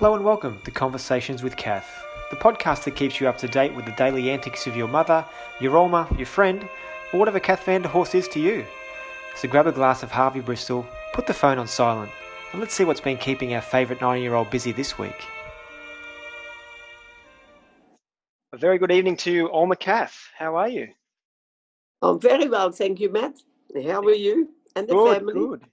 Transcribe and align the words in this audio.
Hello 0.00 0.14
and 0.14 0.24
welcome 0.24 0.58
to 0.64 0.70
Conversations 0.70 1.42
with 1.42 1.58
Kath, 1.58 2.02
the 2.30 2.36
podcast 2.36 2.84
that 2.84 2.96
keeps 2.96 3.20
you 3.20 3.28
up 3.28 3.36
to 3.36 3.46
date 3.46 3.74
with 3.74 3.84
the 3.84 3.92
daily 3.98 4.30
antics 4.30 4.66
of 4.66 4.74
your 4.74 4.88
mother, 4.88 5.22
your 5.60 5.76
Oma, 5.76 6.08
your 6.16 6.24
friend, 6.24 6.66
or 7.12 7.18
whatever 7.20 7.38
Kath 7.38 7.66
Vanderhorst 7.66 8.14
is 8.14 8.26
to 8.28 8.40
you. 8.40 8.64
So 9.36 9.46
grab 9.46 9.66
a 9.66 9.72
glass 9.72 10.02
of 10.02 10.10
Harvey 10.10 10.40
Bristol, 10.40 10.86
put 11.12 11.26
the 11.26 11.34
phone 11.34 11.58
on 11.58 11.68
silent, 11.68 12.10
and 12.52 12.62
let's 12.62 12.72
see 12.72 12.84
what's 12.84 13.02
been 13.02 13.18
keeping 13.18 13.52
our 13.52 13.60
favourite 13.60 14.00
90 14.00 14.22
year 14.22 14.32
old 14.32 14.48
busy 14.48 14.72
this 14.72 14.98
week. 14.98 15.22
A 18.54 18.56
very 18.56 18.78
good 18.78 18.92
evening 18.92 19.18
to 19.18 19.30
you, 19.30 19.50
Oma 19.50 19.76
Kath. 19.76 20.16
How 20.34 20.56
are 20.56 20.68
you? 20.68 20.88
I'm 22.00 22.18
very 22.18 22.48
well, 22.48 22.72
thank 22.72 23.00
you, 23.00 23.12
Matt. 23.12 23.34
How 23.74 24.00
are 24.00 24.14
you 24.14 24.48
and 24.74 24.88
the 24.88 24.94
good, 24.94 25.18
family? 25.18 25.34
Good. 25.34 25.64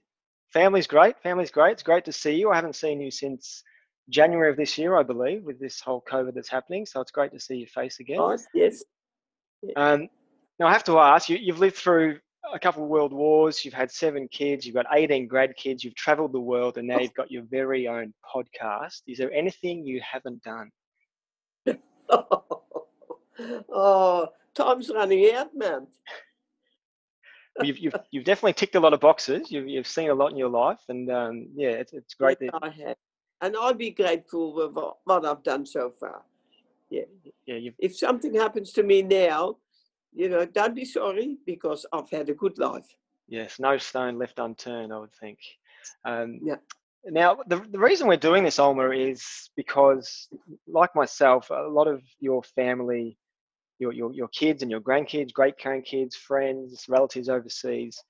Family's 0.52 0.86
great. 0.86 1.18
Family's 1.22 1.50
great. 1.50 1.72
It's 1.72 1.82
great 1.82 2.04
to 2.04 2.12
see 2.12 2.34
you. 2.34 2.50
I 2.50 2.56
haven't 2.56 2.76
seen 2.76 3.00
you 3.00 3.10
since 3.10 3.64
January 4.08 4.50
of 4.50 4.56
this 4.56 4.78
year, 4.78 4.96
I 4.96 5.02
believe, 5.02 5.44
with 5.44 5.60
this 5.60 5.80
whole 5.80 6.02
COVID 6.10 6.34
that's 6.34 6.48
happening. 6.48 6.86
So 6.86 7.00
it's 7.00 7.10
great 7.10 7.32
to 7.32 7.40
see 7.40 7.56
your 7.56 7.68
face 7.68 8.00
again. 8.00 8.18
Nice, 8.18 8.46
yes. 8.54 8.84
Um, 9.76 10.08
now 10.58 10.66
I 10.66 10.72
have 10.72 10.84
to 10.84 10.98
ask 10.98 11.28
you. 11.28 11.36
You've 11.36 11.58
lived 11.58 11.76
through 11.76 12.18
a 12.52 12.58
couple 12.58 12.82
of 12.82 12.88
world 12.88 13.12
wars. 13.12 13.64
You've 13.64 13.74
had 13.74 13.90
seven 13.90 14.28
kids. 14.28 14.64
You've 14.66 14.74
got 14.74 14.86
18 14.92 15.28
grandkids. 15.28 15.84
You've 15.84 15.94
travelled 15.94 16.32
the 16.32 16.40
world, 16.40 16.78
and 16.78 16.88
now 16.88 16.98
you've 16.98 17.14
got 17.14 17.30
your 17.30 17.42
very 17.44 17.86
own 17.88 18.14
podcast. 18.24 19.02
Is 19.06 19.18
there 19.18 19.32
anything 19.32 19.84
you 19.84 20.00
haven't 20.00 20.42
done? 20.42 20.70
oh, 23.70 24.28
time's 24.54 24.90
running 24.90 25.32
out, 25.34 25.54
man. 25.54 25.86
you've, 27.62 27.78
you've, 27.78 27.94
you've 28.10 28.24
definitely 28.24 28.54
ticked 28.54 28.74
a 28.74 28.80
lot 28.80 28.92
of 28.92 29.00
boxes. 29.00 29.50
You've, 29.50 29.68
you've 29.68 29.86
seen 29.86 30.10
a 30.10 30.14
lot 30.14 30.30
in 30.30 30.36
your 30.36 30.48
life, 30.48 30.80
and 30.88 31.10
um, 31.10 31.48
yeah, 31.54 31.70
it's, 31.70 31.92
it's 31.92 32.14
great 32.14 32.38
Yes, 32.40 32.50
that 32.52 32.62
I 32.62 32.70
have. 32.70 32.96
And 33.40 33.56
I'll 33.56 33.74
be 33.74 33.90
grateful 33.90 34.54
with 34.54 34.72
what, 34.72 35.24
I've 35.24 35.42
done 35.42 35.64
so 35.64 35.90
far. 35.90 36.22
yeah, 36.90 37.02
you've 37.46 37.74
If 37.78 37.96
something 37.96 38.34
happens 38.34 38.72
to 38.72 38.82
me 38.82 39.02
now, 39.02 39.56
you 40.12 40.28
know, 40.28 40.44
don't 40.44 40.74
be 40.74 40.84
sorry 40.84 41.38
because 41.46 41.86
I've 41.92 42.10
had 42.10 42.28
a 42.28 42.34
good 42.34 42.58
life. 42.58 42.96
yes, 43.28 43.58
no 43.60 43.76
stone 43.78 44.18
left 44.18 44.38
unturned. 44.38 44.92
I 44.92 44.98
would 44.98 45.14
think. 45.14 45.38
Um, 46.04 46.40
Yeah. 46.42 46.56
Now, 47.04 47.38
the, 47.46 47.64
the 47.70 47.78
reason 47.78 48.08
we're 48.08 48.16
doing 48.16 48.42
this, 48.42 48.58
Oma, 48.58 48.90
is 48.90 49.50
because, 49.56 50.28
like 50.66 50.94
myself, 50.96 51.48
a 51.50 51.68
lot 51.70 51.86
of 51.86 52.02
your 52.18 52.42
family, 52.42 53.16
your, 53.78 53.92
your, 53.92 54.12
your 54.12 54.28
kids 54.28 54.62
and 54.62 54.70
your 54.70 54.80
grandkids, 54.80 55.32
great 55.32 55.56
grandkids, 55.58 56.14
friends, 56.14 56.84
relatives 56.88 57.28
overseas, 57.28 58.02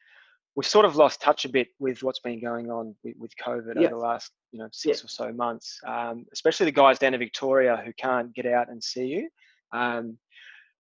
we've 0.59 0.67
sort 0.67 0.85
of 0.85 0.97
lost 0.97 1.21
touch 1.21 1.45
a 1.45 1.49
bit 1.49 1.69
with 1.79 2.03
what's 2.03 2.19
been 2.19 2.41
going 2.41 2.69
on 2.69 2.93
with, 3.05 3.15
with 3.17 3.33
COVID 3.37 3.77
Yeah. 3.77 3.83
over 3.83 3.91
the 3.91 3.97
last, 3.97 4.33
you 4.51 4.59
know, 4.59 4.69
six 4.73 5.05
or 5.05 5.09
so 5.09 5.33
months. 5.33 5.79
Um, 5.87 6.27
especially 6.33 6.67
the 6.67 6.73
guys 6.73 6.99
down 6.99 7.15
in 7.15 7.21
Victoria 7.21 7.81
who 7.85 7.93
can't 7.93 8.35
get 8.35 8.45
out 8.45 8.69
and 8.69 8.83
see 8.83 9.05
you. 9.07 9.29
Um, 9.73 10.19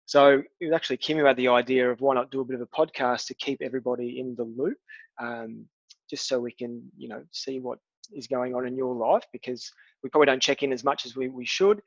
so 0.04 0.42
it 0.60 0.64
was 0.64 0.72
actually 0.74 0.96
Kim 0.96 1.16
who 1.16 1.26
had 1.26 1.36
the 1.36 1.46
idea 1.46 1.88
of 1.88 2.00
why 2.00 2.16
not 2.16 2.32
do 2.32 2.40
a 2.40 2.44
bit 2.44 2.56
of 2.56 2.60
a 2.60 2.66
podcast 2.66 3.26
to 3.26 3.34
keep 3.34 3.62
everybody 3.62 4.18
in 4.18 4.34
the 4.34 4.42
loop, 4.42 4.78
um, 5.22 5.66
just 6.10 6.26
so 6.26 6.40
we 6.40 6.50
can, 6.50 6.82
you 6.96 7.08
know, 7.08 7.22
see 7.30 7.60
what 7.60 7.78
is 8.12 8.26
going 8.26 8.56
on 8.56 8.66
in 8.66 8.74
your 8.76 8.96
life 8.96 9.22
because 9.32 9.70
we 10.02 10.10
probably 10.10 10.26
don't 10.26 10.42
check 10.42 10.64
in 10.64 10.72
as 10.72 10.82
much 10.82 11.06
as 11.06 11.14
we, 11.14 11.28
we 11.28 11.46
should. 11.46 11.80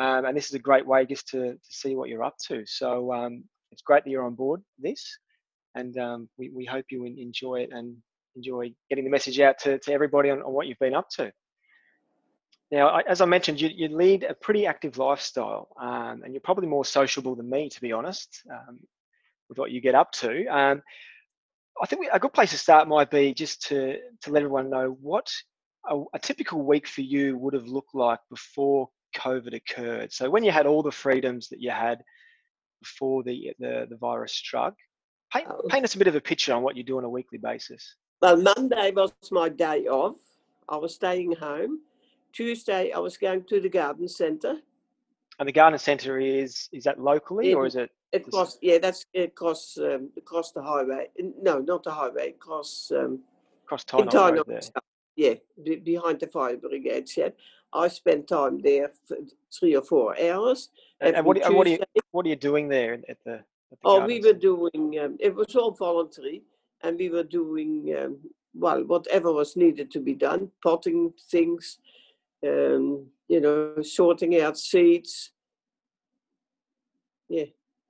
Um, 0.00 0.24
and 0.24 0.36
this 0.36 0.46
is 0.46 0.54
a 0.54 0.58
great 0.58 0.84
way 0.84 1.06
just 1.06 1.28
to, 1.28 1.52
to 1.52 1.58
see 1.68 1.94
what 1.94 2.08
you're 2.08 2.24
up 2.24 2.38
to. 2.48 2.64
So 2.66 3.12
um, 3.12 3.44
it's 3.70 3.82
great 3.82 4.02
that 4.02 4.10
you're 4.10 4.24
on 4.24 4.34
board 4.34 4.62
this, 4.80 5.16
and 5.74 5.96
um, 5.98 6.28
we, 6.38 6.50
we 6.50 6.64
hope 6.64 6.86
you 6.90 7.04
enjoy 7.04 7.60
it 7.60 7.70
and 7.72 7.96
enjoy 8.36 8.72
getting 8.88 9.04
the 9.04 9.10
message 9.10 9.40
out 9.40 9.58
to, 9.60 9.78
to 9.78 9.92
everybody 9.92 10.30
on, 10.30 10.42
on 10.42 10.52
what 10.52 10.66
you've 10.66 10.78
been 10.78 10.94
up 10.94 11.08
to. 11.10 11.32
Now, 12.70 12.88
I, 12.88 13.02
as 13.08 13.20
I 13.20 13.24
mentioned, 13.24 13.60
you, 13.60 13.68
you 13.68 13.88
lead 13.88 14.22
a 14.22 14.34
pretty 14.34 14.66
active 14.66 14.96
lifestyle, 14.96 15.68
um, 15.80 16.22
and 16.22 16.32
you're 16.32 16.40
probably 16.40 16.68
more 16.68 16.84
sociable 16.84 17.34
than 17.34 17.50
me, 17.50 17.68
to 17.68 17.80
be 17.80 17.92
honest, 17.92 18.42
um, 18.50 18.78
with 19.48 19.58
what 19.58 19.72
you 19.72 19.80
get 19.80 19.96
up 19.96 20.12
to. 20.12 20.46
Um, 20.46 20.82
I 21.82 21.86
think 21.86 22.00
we, 22.00 22.08
a 22.12 22.20
good 22.20 22.32
place 22.32 22.50
to 22.50 22.58
start 22.58 22.86
might 22.86 23.10
be 23.10 23.34
just 23.34 23.62
to, 23.68 23.98
to 24.22 24.30
let 24.30 24.42
everyone 24.42 24.70
know 24.70 24.96
what 25.00 25.32
a, 25.88 26.02
a 26.14 26.18
typical 26.18 26.62
week 26.62 26.86
for 26.86 27.00
you 27.00 27.36
would 27.38 27.54
have 27.54 27.66
looked 27.66 27.94
like 27.94 28.20
before 28.28 28.88
COVID 29.16 29.54
occurred. 29.54 30.12
So 30.12 30.30
when 30.30 30.44
you 30.44 30.52
had 30.52 30.66
all 30.66 30.82
the 30.82 30.92
freedoms 30.92 31.48
that 31.48 31.60
you 31.60 31.70
had 31.70 32.02
before 32.80 33.22
the 33.22 33.52
the, 33.58 33.86
the 33.90 33.96
virus 33.96 34.32
struck, 34.32 34.74
paint, 35.32 35.48
Oh. 35.50 35.62
paint 35.68 35.84
us 35.84 35.94
a 35.94 35.98
bit 35.98 36.08
of 36.08 36.14
a 36.14 36.20
picture 36.20 36.52
on 36.52 36.62
what 36.62 36.76
you 36.76 36.82
do 36.82 36.98
on 36.98 37.04
a 37.04 37.08
weekly 37.08 37.38
basis. 37.38 37.96
Well, 38.20 38.36
Monday 38.36 38.90
was 38.90 39.12
my 39.30 39.48
day 39.48 39.86
off. 39.86 40.16
I 40.68 40.76
was 40.76 40.94
staying 40.94 41.32
home. 41.32 41.80
Tuesday, 42.32 42.92
I 42.92 42.98
was 42.98 43.16
going 43.16 43.44
to 43.44 43.60
the 43.60 43.68
garden 43.68 44.08
centre. 44.08 44.56
And 45.38 45.48
the 45.48 45.52
garden 45.52 45.78
centre 45.78 46.20
is 46.20 46.68
is 46.70 46.84
that 46.84 47.00
locally 47.00 47.54
or 47.54 47.66
is 47.66 47.74
it? 47.74 47.90
It 48.12 48.30
was 48.32 48.58
yeah, 48.60 48.78
that's 48.78 49.06
across 49.14 49.78
um, 49.78 50.10
across 50.16 50.52
the 50.52 50.62
highway. 50.62 51.08
No, 51.40 51.60
not 51.60 51.82
the 51.82 51.92
highway. 51.92 52.30
Across 52.30 52.92
um, 52.94 53.20
Across 53.64 53.84
in 53.98 54.08
Tyne 54.08 54.34
Road 54.34 54.44
there. 54.46 54.60
Yeah, 55.16 55.34
be- 55.62 55.76
behind 55.76 56.20
the 56.20 56.26
fire 56.26 56.56
brigade 56.56 57.08
shed. 57.08 57.34
I 57.72 57.88
spent 57.88 58.28
time 58.28 58.60
there 58.60 58.90
for 59.06 59.16
three 59.56 59.76
or 59.76 59.82
four 59.82 60.20
hours. 60.20 60.70
And, 61.00 61.16
and 61.16 61.24
what, 61.24 61.38
what 61.54 61.66
are 61.66 61.70
you 61.70 61.78
what 62.10 62.26
are 62.26 62.28
you 62.28 62.36
doing 62.36 62.68
there 62.68 63.00
at 63.08 63.18
the? 63.24 63.44
Oh, 63.84 64.04
we 64.04 64.20
were 64.20 64.32
doing. 64.32 64.98
Um, 65.00 65.16
it 65.20 65.34
was 65.34 65.54
all 65.56 65.70
voluntary, 65.72 66.42
and 66.82 66.98
we 66.98 67.08
were 67.08 67.22
doing 67.22 67.94
um, 67.98 68.18
well 68.54 68.82
whatever 68.84 69.32
was 69.32 69.56
needed 69.56 69.90
to 69.92 70.00
be 70.00 70.14
done, 70.14 70.50
potting 70.62 71.12
things, 71.30 71.78
um, 72.46 73.06
you 73.28 73.40
know, 73.40 73.74
sorting 73.82 74.40
out 74.40 74.58
seeds. 74.58 75.32
Yeah. 77.28 77.44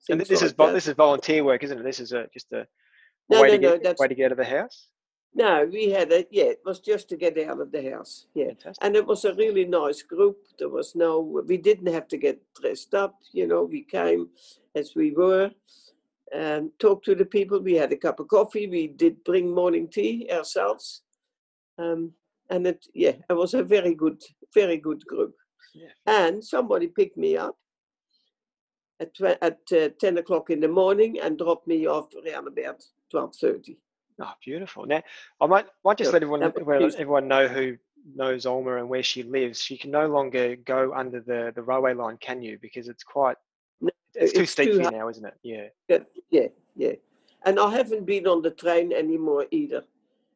And 0.08 0.20
this 0.20 0.30
is 0.30 0.42
like 0.42 0.56
that. 0.56 0.72
this 0.72 0.88
is 0.88 0.94
volunteer 0.94 1.44
work, 1.44 1.62
isn't 1.62 1.78
it? 1.78 1.84
This 1.84 2.00
is 2.00 2.12
a, 2.12 2.26
just 2.32 2.52
a, 2.52 2.66
No, 3.28 3.42
way 3.42 3.48
no, 3.48 3.56
to 3.56 3.60
no, 3.60 3.70
get 3.72 3.82
that's- 3.82 3.98
way 3.98 4.08
to 4.08 4.14
get 4.14 4.26
out 4.26 4.32
of 4.32 4.38
the 4.38 4.44
house. 4.44 4.88
No, 5.34 5.64
we 5.70 5.90
had 5.90 6.10
it. 6.10 6.28
Yeah, 6.30 6.44
it 6.44 6.60
was 6.64 6.80
just 6.80 7.08
to 7.08 7.16
get 7.16 7.38
out 7.38 7.60
of 7.60 7.70
the 7.70 7.90
house. 7.90 8.26
Yeah. 8.34 8.46
Fantastic. 8.46 8.84
And 8.84 8.96
it 8.96 9.06
was 9.06 9.24
a 9.24 9.34
really 9.34 9.64
nice 9.64 10.02
group. 10.02 10.38
There 10.58 10.68
was 10.68 10.94
no, 10.96 11.20
we 11.20 11.56
didn't 11.56 11.92
have 11.92 12.08
to 12.08 12.16
get 12.16 12.40
dressed 12.60 12.94
up. 12.94 13.16
You 13.32 13.46
know, 13.46 13.62
we 13.62 13.82
came 13.84 14.28
as 14.74 14.94
we 14.96 15.12
were 15.12 15.50
and 16.32 16.70
talked 16.78 17.04
to 17.06 17.14
the 17.14 17.24
people. 17.24 17.60
We 17.60 17.74
had 17.74 17.92
a 17.92 17.96
cup 17.96 18.18
of 18.18 18.28
coffee. 18.28 18.66
We 18.66 18.88
did 18.88 19.22
bring 19.24 19.54
morning 19.54 19.88
tea 19.88 20.28
ourselves. 20.32 21.02
Um, 21.78 22.12
and 22.50 22.66
it, 22.66 22.84
yeah, 22.92 23.14
it 23.28 23.34
was 23.34 23.54
a 23.54 23.62
very 23.62 23.94
good, 23.94 24.20
very 24.52 24.76
good 24.78 25.06
group. 25.06 25.36
Yeah. 25.74 25.90
And 26.06 26.44
somebody 26.44 26.88
picked 26.88 27.16
me 27.16 27.36
up 27.36 27.56
at, 28.98 29.14
tw- 29.14 29.38
at 29.40 29.60
uh, 29.72 29.90
10 30.00 30.18
o'clock 30.18 30.50
in 30.50 30.60
the 30.60 30.68
morning 30.68 31.20
and 31.20 31.38
dropped 31.38 31.68
me 31.68 31.86
off 31.86 32.08
around 32.14 32.48
about 32.48 32.82
12.30. 33.14 33.76
Oh, 34.20 34.32
beautiful. 34.44 34.86
Now, 34.86 35.02
I 35.40 35.46
might 35.46 35.66
might 35.84 35.98
just 35.98 36.08
Yeah, 36.08 36.12
let 36.12 36.22
everyone 36.22 36.40
that 36.40 36.54
was 36.54 36.66
well, 36.66 36.78
Tuesday. 36.82 37.00
everyone 37.00 37.28
know 37.28 37.48
who 37.48 37.76
knows 38.14 38.46
Oma 38.46 38.76
and 38.76 38.88
where 38.88 39.02
she 39.02 39.22
lives. 39.22 39.60
She 39.62 39.78
can 39.78 39.90
no 39.90 40.06
longer 40.06 40.56
go 40.56 40.92
under 40.94 41.20
the 41.20 41.52
the 41.54 41.62
railway 41.62 41.94
line, 41.94 42.18
can 42.18 42.42
you? 42.42 42.58
Because 42.60 42.88
it's 42.88 43.02
quite 43.04 43.36
No, 43.80 43.90
it's 44.14 44.32
too 44.32 44.40
it's 44.40 44.52
steep 44.52 44.72
too 44.72 44.76
for 44.76 44.82
you 44.84 44.90
now, 44.90 45.08
isn't 45.08 45.24
it? 45.24 45.34
Yeah. 45.42 45.68
Yeah, 45.88 45.98
yeah, 46.30 46.46
yeah. 46.76 46.92
And 47.44 47.58
I 47.58 47.70
haven't 47.70 48.04
been 48.04 48.26
on 48.26 48.42
the 48.42 48.50
train 48.50 48.92
anymore 48.92 49.46
either 49.50 49.84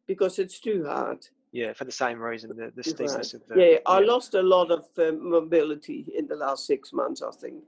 because 0.07 0.39
it's 0.39 0.59
too 0.59 0.85
hard. 0.87 1.27
Yeah, 1.53 1.73
for 1.73 1.85
the 1.85 1.93
same 1.93 2.19
reason, 2.19 2.51
the, 2.57 2.73
the 2.75 2.83
steepness 2.83 3.35
of 3.35 3.43
the 3.49 3.61
Yeah, 3.61 3.77
I 3.87 4.01
lost 4.01 4.35
a 4.35 4.43
lot 4.43 4.71
of 4.71 4.87
um, 4.99 5.31
mobility 5.31 6.07
in 6.17 6.27
the 6.27 6.35
last 6.37 6.67
six 6.67 6.93
months, 6.93 7.23
I 7.23 7.31
think. 7.31 7.63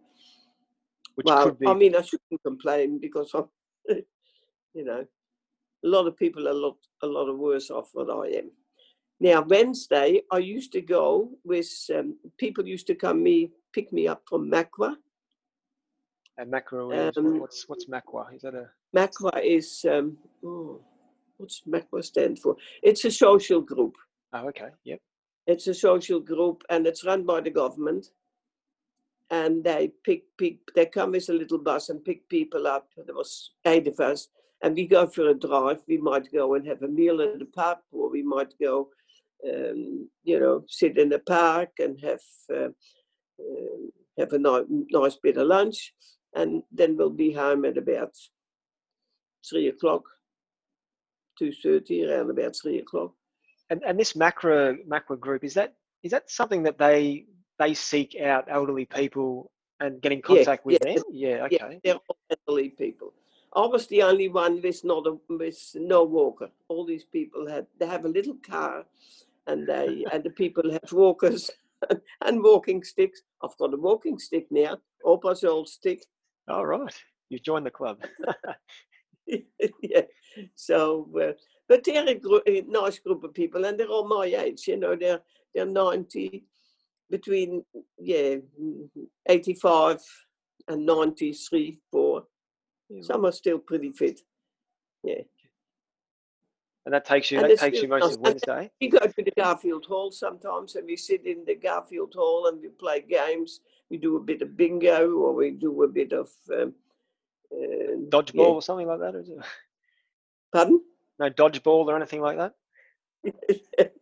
which 1.14 1.26
well, 1.26 1.44
could 1.44 1.58
be 1.58 1.66
I 1.66 1.74
mean, 1.74 1.94
I 1.94 2.02
shouldn't 2.02 2.42
complain 2.44 2.98
because 2.98 3.32
I'm, 3.34 3.48
you 4.74 4.84
know, 4.84 5.06
a 5.84 5.88
lot 5.88 6.06
of 6.06 6.16
people 6.16 6.48
are 6.48 6.52
a 6.52 6.54
lot, 6.54 6.76
a 7.02 7.06
lot 7.06 7.28
of 7.28 7.38
worse 7.38 7.70
off 7.70 7.90
than 7.94 8.10
I 8.10 8.38
am. 8.38 8.50
Now, 9.18 9.42
Wednesday, 9.42 10.22
I 10.30 10.38
used 10.38 10.72
to 10.72 10.82
go 10.82 11.30
with 11.44 11.70
um, 11.94 12.16
people 12.38 12.66
used 12.66 12.86
to 12.88 12.94
come 12.94 13.22
me 13.22 13.50
pick 13.72 13.92
me 13.92 14.08
up 14.08 14.22
from 14.28 14.50
Macwa. 14.50 14.96
and 16.38 16.50
macro 16.50 16.90
is 16.90 17.16
um, 17.16 17.40
what's 17.40 17.68
what's 17.68 17.86
macwa? 17.86 18.34
Is 18.34 18.42
that 18.42 18.54
a 18.54 18.68
Macwa 18.94 19.42
is 19.44 19.84
um, 19.90 20.16
oh, 20.44 20.80
what's 21.36 21.62
Macwa 21.68 22.02
stand 22.04 22.38
for? 22.38 22.56
It's 22.82 23.04
a 23.04 23.10
social 23.10 23.60
group. 23.60 23.94
oh 24.32 24.48
okay, 24.48 24.68
yep. 24.84 25.00
It's 25.46 25.66
a 25.68 25.74
social 25.74 26.20
group 26.20 26.64
and 26.70 26.86
it's 26.86 27.04
run 27.04 27.24
by 27.24 27.40
the 27.40 27.50
government. 27.50 28.06
And 29.30 29.64
they 29.64 29.92
pick, 30.04 30.22
pick 30.38 30.58
they 30.74 30.86
come 30.86 31.12
with 31.12 31.28
a 31.28 31.32
little 31.32 31.58
bus 31.58 31.88
and 31.88 32.04
pick 32.04 32.28
people 32.28 32.66
up. 32.66 32.88
There 32.96 33.14
was 33.14 33.52
eight 33.64 33.88
of 33.88 33.98
us. 34.00 34.28
And 34.62 34.74
we 34.74 34.86
go 34.86 35.06
for 35.06 35.28
a 35.28 35.34
drive. 35.34 35.82
We 35.86 35.98
might 35.98 36.32
go 36.32 36.54
and 36.54 36.66
have 36.66 36.82
a 36.82 36.88
meal 36.88 37.20
at 37.20 37.38
the 37.38 37.44
pub, 37.44 37.78
or 37.92 38.10
we 38.10 38.22
might 38.22 38.54
go, 38.60 38.88
um, 39.46 40.08
you 40.24 40.40
know, 40.40 40.64
sit 40.68 40.98
in 40.98 41.10
the 41.10 41.18
park 41.18 41.70
and 41.78 42.00
have 42.00 42.20
uh, 42.52 42.70
um 43.38 43.90
have 44.18 44.32
a 44.32 44.38
ni- 44.38 44.86
nice 44.90 45.16
bit 45.22 45.36
of 45.36 45.46
lunch. 45.46 45.92
And 46.34 46.62
then 46.72 46.96
we'll 46.96 47.10
be 47.10 47.32
home 47.32 47.64
at 47.64 47.78
about 47.78 48.14
three 49.48 49.68
o'clock, 49.68 50.02
two 51.38 51.52
thirty, 51.52 52.04
around 52.04 52.30
about 52.30 52.56
three 52.60 52.78
o'clock. 52.78 53.12
And 53.68 53.82
and 53.84 53.98
this 53.98 54.16
macro 54.16 54.78
macro 54.86 55.16
group 55.16 55.44
is 55.44 55.54
that 55.54 55.74
is 56.02 56.12
that 56.12 56.30
something 56.30 56.62
that 56.64 56.78
they 56.78 57.26
they 57.58 57.74
seek 57.74 58.16
out 58.20 58.46
elderly 58.48 58.86
people 58.86 59.50
and 59.80 60.00
get 60.00 60.12
in 60.12 60.22
contact 60.22 60.64
with 60.64 60.80
them? 60.80 60.96
Yeah, 61.10 61.44
okay. 61.44 61.58
Yeah, 61.60 61.78
they're 61.84 62.38
elderly 62.48 62.70
people. 62.70 63.12
I 63.56 63.64
was 63.64 63.86
the 63.86 64.02
only 64.02 64.28
one 64.28 64.60
with 64.60 64.84
not 64.84 65.06
a, 65.06 65.16
with 65.30 65.58
no 65.74 66.04
walker. 66.04 66.50
All 66.68 66.84
these 66.84 67.04
people 67.04 67.48
had 67.48 67.66
they 67.80 67.86
have 67.86 68.04
a 68.04 68.08
little 68.08 68.36
car, 68.46 68.84
and 69.46 69.66
they 69.66 70.04
and 70.12 70.22
the 70.22 70.30
people 70.30 70.70
have 70.70 70.92
walkers 70.92 71.50
and 72.24 72.42
walking 72.42 72.84
sticks. 72.84 73.22
I've 73.42 73.56
got 73.58 73.72
a 73.72 73.78
walking 73.78 74.18
stick 74.18 74.46
now, 74.50 74.76
Opa's 75.04 75.42
old 75.42 75.68
stick. 75.68 76.04
All 76.48 76.66
right, 76.66 76.94
you 77.30 77.38
joined 77.38 77.64
the 77.64 77.70
club. 77.70 77.98
yeah. 79.26 80.02
So, 80.54 81.08
uh, 81.20 81.32
but 81.66 81.82
they're 81.82 82.06
a, 82.06 82.14
gr- 82.14 82.46
a 82.46 82.60
nice 82.68 82.98
group 82.98 83.24
of 83.24 83.32
people, 83.32 83.64
and 83.64 83.80
they're 83.80 83.88
all 83.88 84.06
my 84.06 84.26
age. 84.26 84.68
You 84.68 84.76
know, 84.76 84.96
they're 84.96 85.20
they're 85.54 85.64
ninety, 85.64 86.44
between 87.08 87.64
yeah, 87.98 88.36
eighty-five 89.30 90.02
and 90.68 90.84
ninety-three, 90.84 91.78
four. 91.90 92.24
Some 93.02 93.24
are 93.24 93.32
still 93.32 93.58
pretty 93.58 93.90
fit. 93.90 94.20
Yeah. 95.02 95.22
And 96.84 96.94
that 96.94 97.04
takes 97.04 97.32
you. 97.32 97.40
And 97.40 97.50
that 97.50 97.58
takes 97.58 97.82
you 97.82 97.88
most 97.88 98.04
of 98.04 98.10
nice. 98.10 98.18
Wednesday. 98.18 98.70
We 98.80 98.88
go 98.88 99.00
to 99.00 99.22
the 99.22 99.32
Garfield 99.36 99.86
Hall 99.86 100.12
sometimes, 100.12 100.76
and 100.76 100.86
we 100.86 100.96
sit 100.96 101.26
in 101.26 101.44
the 101.44 101.56
Garfield 101.56 102.14
Hall 102.14 102.46
and 102.46 102.60
we 102.60 102.68
play 102.68 103.00
games. 103.00 103.60
We 103.90 103.96
do 103.96 104.16
a 104.16 104.20
bit 104.20 104.42
of 104.42 104.56
bingo, 104.56 105.10
or 105.10 105.34
we 105.34 105.50
do 105.50 105.82
a 105.82 105.88
bit 105.88 106.12
of 106.12 106.30
um, 106.52 106.74
uh, 107.52 107.96
Dodgeball 108.08 108.34
yeah. 108.34 108.42
or 108.44 108.62
something 108.62 108.86
like 108.86 109.00
that, 109.00 109.16
or 109.16 109.20
is 109.20 109.28
it? 109.28 109.38
Pardon? 110.52 110.80
No 111.18 111.30
dodgeball 111.30 111.86
or 111.86 111.96
anything 111.96 112.20
like 112.20 112.38
that. 112.38 112.54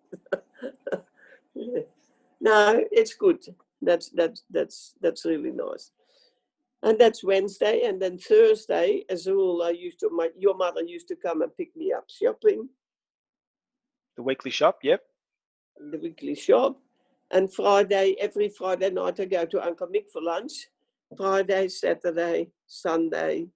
Yeah. 1.57 1.83
no, 2.41 2.85
it's 2.91 3.15
good. 3.15 3.39
That's 3.81 4.09
that's 4.09 4.43
that's 4.51 4.95
that's 5.01 5.25
really 5.25 5.53
nice. 5.53 5.93
And 6.85 6.99
that's 6.99 7.25
Wednesday, 7.25 7.85
and 7.87 8.01
then 8.01 8.19
Thursday, 8.19 9.05
Azul, 9.09 9.63
I 9.63 9.71
used 9.71 10.01
to 10.01 10.11
my 10.11 10.29
your 10.39 10.55
mother 10.55 10.83
used 10.83 11.09
to 11.09 11.17
come 11.17 11.41
and 11.41 11.57
pick 11.57 11.75
me 11.75 11.95
up 11.97 12.05
shopping, 12.11 12.69
The 14.17 14.23
weekly 14.23 14.51
shop. 14.51 14.81
Yep. 14.83 15.01
the 15.91 15.99
weekly 15.99 16.35
shop. 16.35 16.79
And 17.31 17.53
Friday, 17.53 18.17
every 18.21 18.51
Friday 18.51 18.91
night, 18.91 19.19
I 19.19 19.25
go 19.25 19.47
to 19.47 19.65
Uncle 19.65 19.89
Mick 19.89 20.11
for 20.13 20.21
lunch. 20.21 20.53
Friday, 21.17 21.69
Saturday, 21.69 22.51
Sunday, 22.67 23.47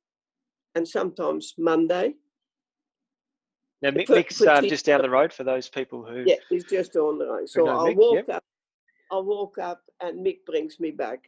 and 0.75 0.89
sometimes 0.89 1.55
Monday. 1.59 2.15
Now 3.83 3.91
Mick, 3.91 4.09
Mick's 4.09 4.41
um, 4.47 4.67
just 4.69 4.87
down 4.87 5.03
the 5.03 5.11
road 5.11 5.35
for 5.35 5.45
those 5.45 5.69
people 5.69 6.03
who. 6.03 6.25
Yeah, 6.27 6.37
it's 6.51 6.65
just 6.65 6.97
on 6.97 7.19
the 7.19 7.27
road. 7.27 7.49
So 7.49 7.67
I'll 7.67 7.95
walk 7.95 8.15
yep. 8.15 8.37
up. 8.37 8.45
I'll 9.11 9.25
walk 9.25 9.59
up, 9.59 9.83
and 10.01 10.25
Mick 10.25 10.45
brings 10.47 10.81
me 10.81 10.91
back, 10.93 11.21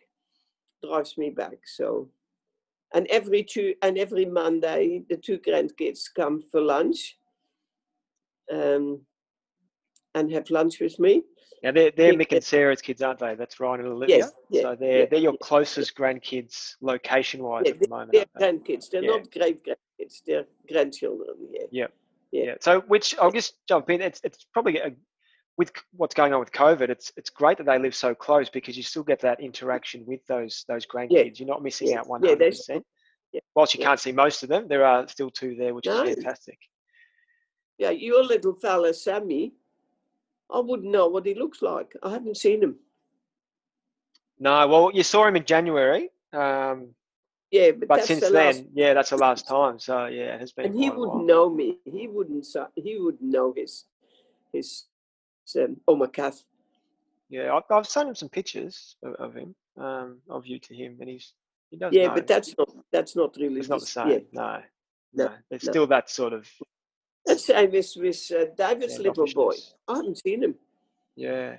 drives 0.82 1.17
me 1.19 1.31
back. 1.31 1.59
So, 1.65 2.09
and 2.94 3.06
every 3.09 3.43
two 3.43 3.75
and 3.82 3.99
every 3.99 4.25
Monday, 4.25 5.03
the 5.09 5.17
two 5.17 5.38
grandkids 5.38 6.05
come 6.15 6.43
for 6.50 6.61
lunch, 6.61 7.17
um, 8.53 9.00
and 10.15 10.31
have 10.32 10.50
lunch 10.50 10.81
with 10.81 10.99
me. 10.99 11.23
Now 11.62 11.73
they're 11.73 11.91
they're 11.91 12.15
Mick- 12.15 12.32
and 12.32 12.43
Sarah's 12.43 12.81
kids, 12.81 13.03
aren't 13.03 13.19
they? 13.19 13.35
That's 13.35 13.61
Ryan 13.61 13.81
and 13.81 13.88
Olivia. 13.91 14.19
Yes, 14.19 14.32
yeah, 14.49 14.62
so 14.62 14.77
they're 14.79 14.99
yeah, 15.00 15.06
they're 15.11 15.21
your 15.21 15.32
yeah. 15.32 15.47
closest 15.47 15.94
grandkids 15.94 16.77
location 16.81 17.43
wise 17.43 17.69
at 17.69 17.79
the 17.79 17.88
moment. 17.88 18.12
They're 18.12 18.25
they? 18.35 18.47
grandkids. 18.47 18.91
They're 18.91 19.03
not 19.03 19.31
great 19.31 19.62
grandkids. 19.65 20.23
They're 20.27 20.47
grandchildren. 20.69 21.37
Yeah. 21.53 21.67
Yeah. 21.71 21.87
Yeah. 22.32 22.44
Yeah. 22.44 22.55
So, 22.61 22.81
which 22.82 23.15
I'll 23.21 23.31
just 23.31 23.55
jump 23.69 23.91
in. 23.91 24.00
It's 24.00 24.21
it's 24.25 24.47
probably 24.53 24.79
a, 24.79 24.93
with 25.60 25.72
what's 25.92 26.14
going 26.14 26.32
on 26.32 26.40
with 26.40 26.52
COVID. 26.52 26.88
It's 26.88 27.12
it's 27.18 27.28
great 27.28 27.58
that 27.58 27.66
they 27.66 27.78
live 27.78 27.94
so 27.94 28.14
close 28.14 28.48
because 28.48 28.78
you 28.78 28.82
still 28.82 29.02
get 29.02 29.20
that 29.20 29.38
interaction 29.40 30.06
with 30.06 30.26
those 30.26 30.64
those 30.68 30.86
grandkids. 30.86 31.10
Yeah. 31.10 31.30
You're 31.34 31.48
not 31.54 31.62
missing 31.62 31.88
Yeah. 31.88 31.98
out 31.98 32.08
one 32.08 32.22
hundred 32.22 32.38
percent. 32.38 32.82
yeah, 33.34 33.40
Whilst 33.54 33.74
you 33.74 33.80
can't 33.88 34.00
see 34.00 34.10
most 34.24 34.42
of 34.42 34.48
them, 34.48 34.62
there 34.68 34.86
are 34.86 35.06
still 35.06 35.30
two 35.30 35.54
there, 35.60 35.74
which 35.74 35.84
No. 35.84 36.02
is 36.02 36.14
fantastic. 36.14 36.58
Yeah, 37.76 37.90
your 37.90 38.24
little 38.24 38.54
fella, 38.54 38.94
Sammy. 38.94 39.52
I 40.50 40.60
wouldn't 40.60 40.90
know 40.90 41.08
what 41.08 41.26
he 41.26 41.34
looks 41.34 41.60
like. 41.60 41.90
I 42.02 42.08
haven't 42.16 42.38
seen 42.38 42.62
him. 42.62 42.74
No, 44.38 44.66
well, 44.66 44.90
you 44.94 45.02
saw 45.02 45.26
him 45.28 45.36
in 45.36 45.44
January, 45.44 46.08
um, 46.32 46.94
Yeah, 47.50 47.72
but, 47.72 47.88
but 47.88 48.04
since 48.04 48.20
the 48.20 48.30
then, 48.30 48.46
last 48.46 48.62
yeah, 48.72 48.94
that's 48.94 49.10
the 49.10 49.18
last 49.28 49.46
time. 49.46 49.78
So 49.78 50.06
yeah, 50.06 50.34
it 50.36 50.40
has 50.40 50.52
been. 50.52 50.66
and 50.66 50.74
he 50.82 50.88
wouldn't 50.88 51.26
know 51.26 51.50
me. 51.50 51.78
He 51.84 52.08
wouldn't. 52.08 52.46
He 52.86 52.92
wouldn't 52.98 53.28
know 53.36 53.52
his 53.60 53.84
his 54.52 54.68
um, 55.56 55.76
Omakath. 55.88 56.43
Yeah, 57.29 57.55
I've, 57.55 57.62
I've 57.70 57.87
sent 57.87 58.08
him 58.08 58.14
some 58.14 58.29
pictures 58.29 58.97
of, 59.02 59.14
of 59.14 59.35
him, 59.35 59.55
um, 59.79 60.19
of 60.29 60.47
you 60.47 60.58
to 60.58 60.75
him, 60.75 60.97
and 61.00 61.08
he's 61.08 61.32
he 61.70 61.76
does. 61.76 61.93
Yeah, 61.93 62.08
know. 62.08 62.14
but 62.14 62.26
that's 62.26 62.55
not 62.58 62.69
that's 62.93 63.17
not 63.17 63.37
really. 63.37 63.61
it's 63.61 63.69
not 63.69 63.81
the 63.81 63.87
same. 63.87 64.08
Yeah, 64.08 64.19
No, 64.32 64.58
No, 65.14 65.25
no, 65.26 65.32
it's 65.50 65.64
no. 65.67 65.73
still 65.73 65.87
that 65.87 66.11
sort 66.11 66.32
of 66.32 66.49
that's 67.26 67.44
same 67.47 67.75
as 67.75 67.97
with 67.97 68.32
uh, 68.37 68.47
David's 68.56 68.99
little 68.99 69.26
boy. 69.35 69.55
I 69.87 69.97
haven't 69.97 70.19
seen 70.19 70.43
him. 70.43 70.55
Yeah. 71.17 71.56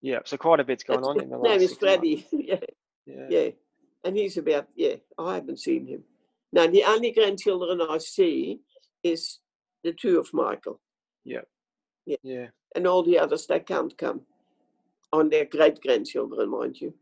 Yeah, 0.00 0.18
so 0.24 0.36
quite 0.36 0.60
a 0.60 0.64
bit's 0.64 0.84
going 0.84 1.00
That's 1.00 1.08
on 1.08 1.20
in 1.22 1.30
the 1.30 1.36
name 1.38 1.44
last 1.52 1.62
is 1.62 1.70
six 1.70 1.82
months. 1.82 1.96
Freddie. 1.96 2.26
yeah, 2.32 2.60
Yeah. 3.06 3.26
yeah, 3.30 3.48
and 4.04 4.16
he's 4.16 4.36
about 4.36 4.68
yeah. 4.76 4.94
I 5.18 5.34
haven't 5.36 5.60
seen 5.60 5.86
him. 5.86 6.04
Now 6.52 6.66
the 6.66 6.84
only 6.84 7.12
grandchildren 7.12 7.80
I 7.80 7.98
see 7.98 8.60
is 9.02 9.38
the 9.84 9.92
two 9.92 10.18
of 10.18 10.28
Michael, 10.32 10.80
Yeah. 11.24 11.42
Yeah. 12.08 12.16
Yeah. 12.22 12.46
and 12.74 12.86
all 12.86 13.02
the 13.02 13.18
others 13.18 13.46
that 13.46 13.66
can't 13.66 13.96
come. 13.98 14.22
On 15.12 15.28
their 15.30 15.46
great 15.46 15.80
grandchildren, 15.80 16.50
mind 16.50 16.80
you. 16.80 16.92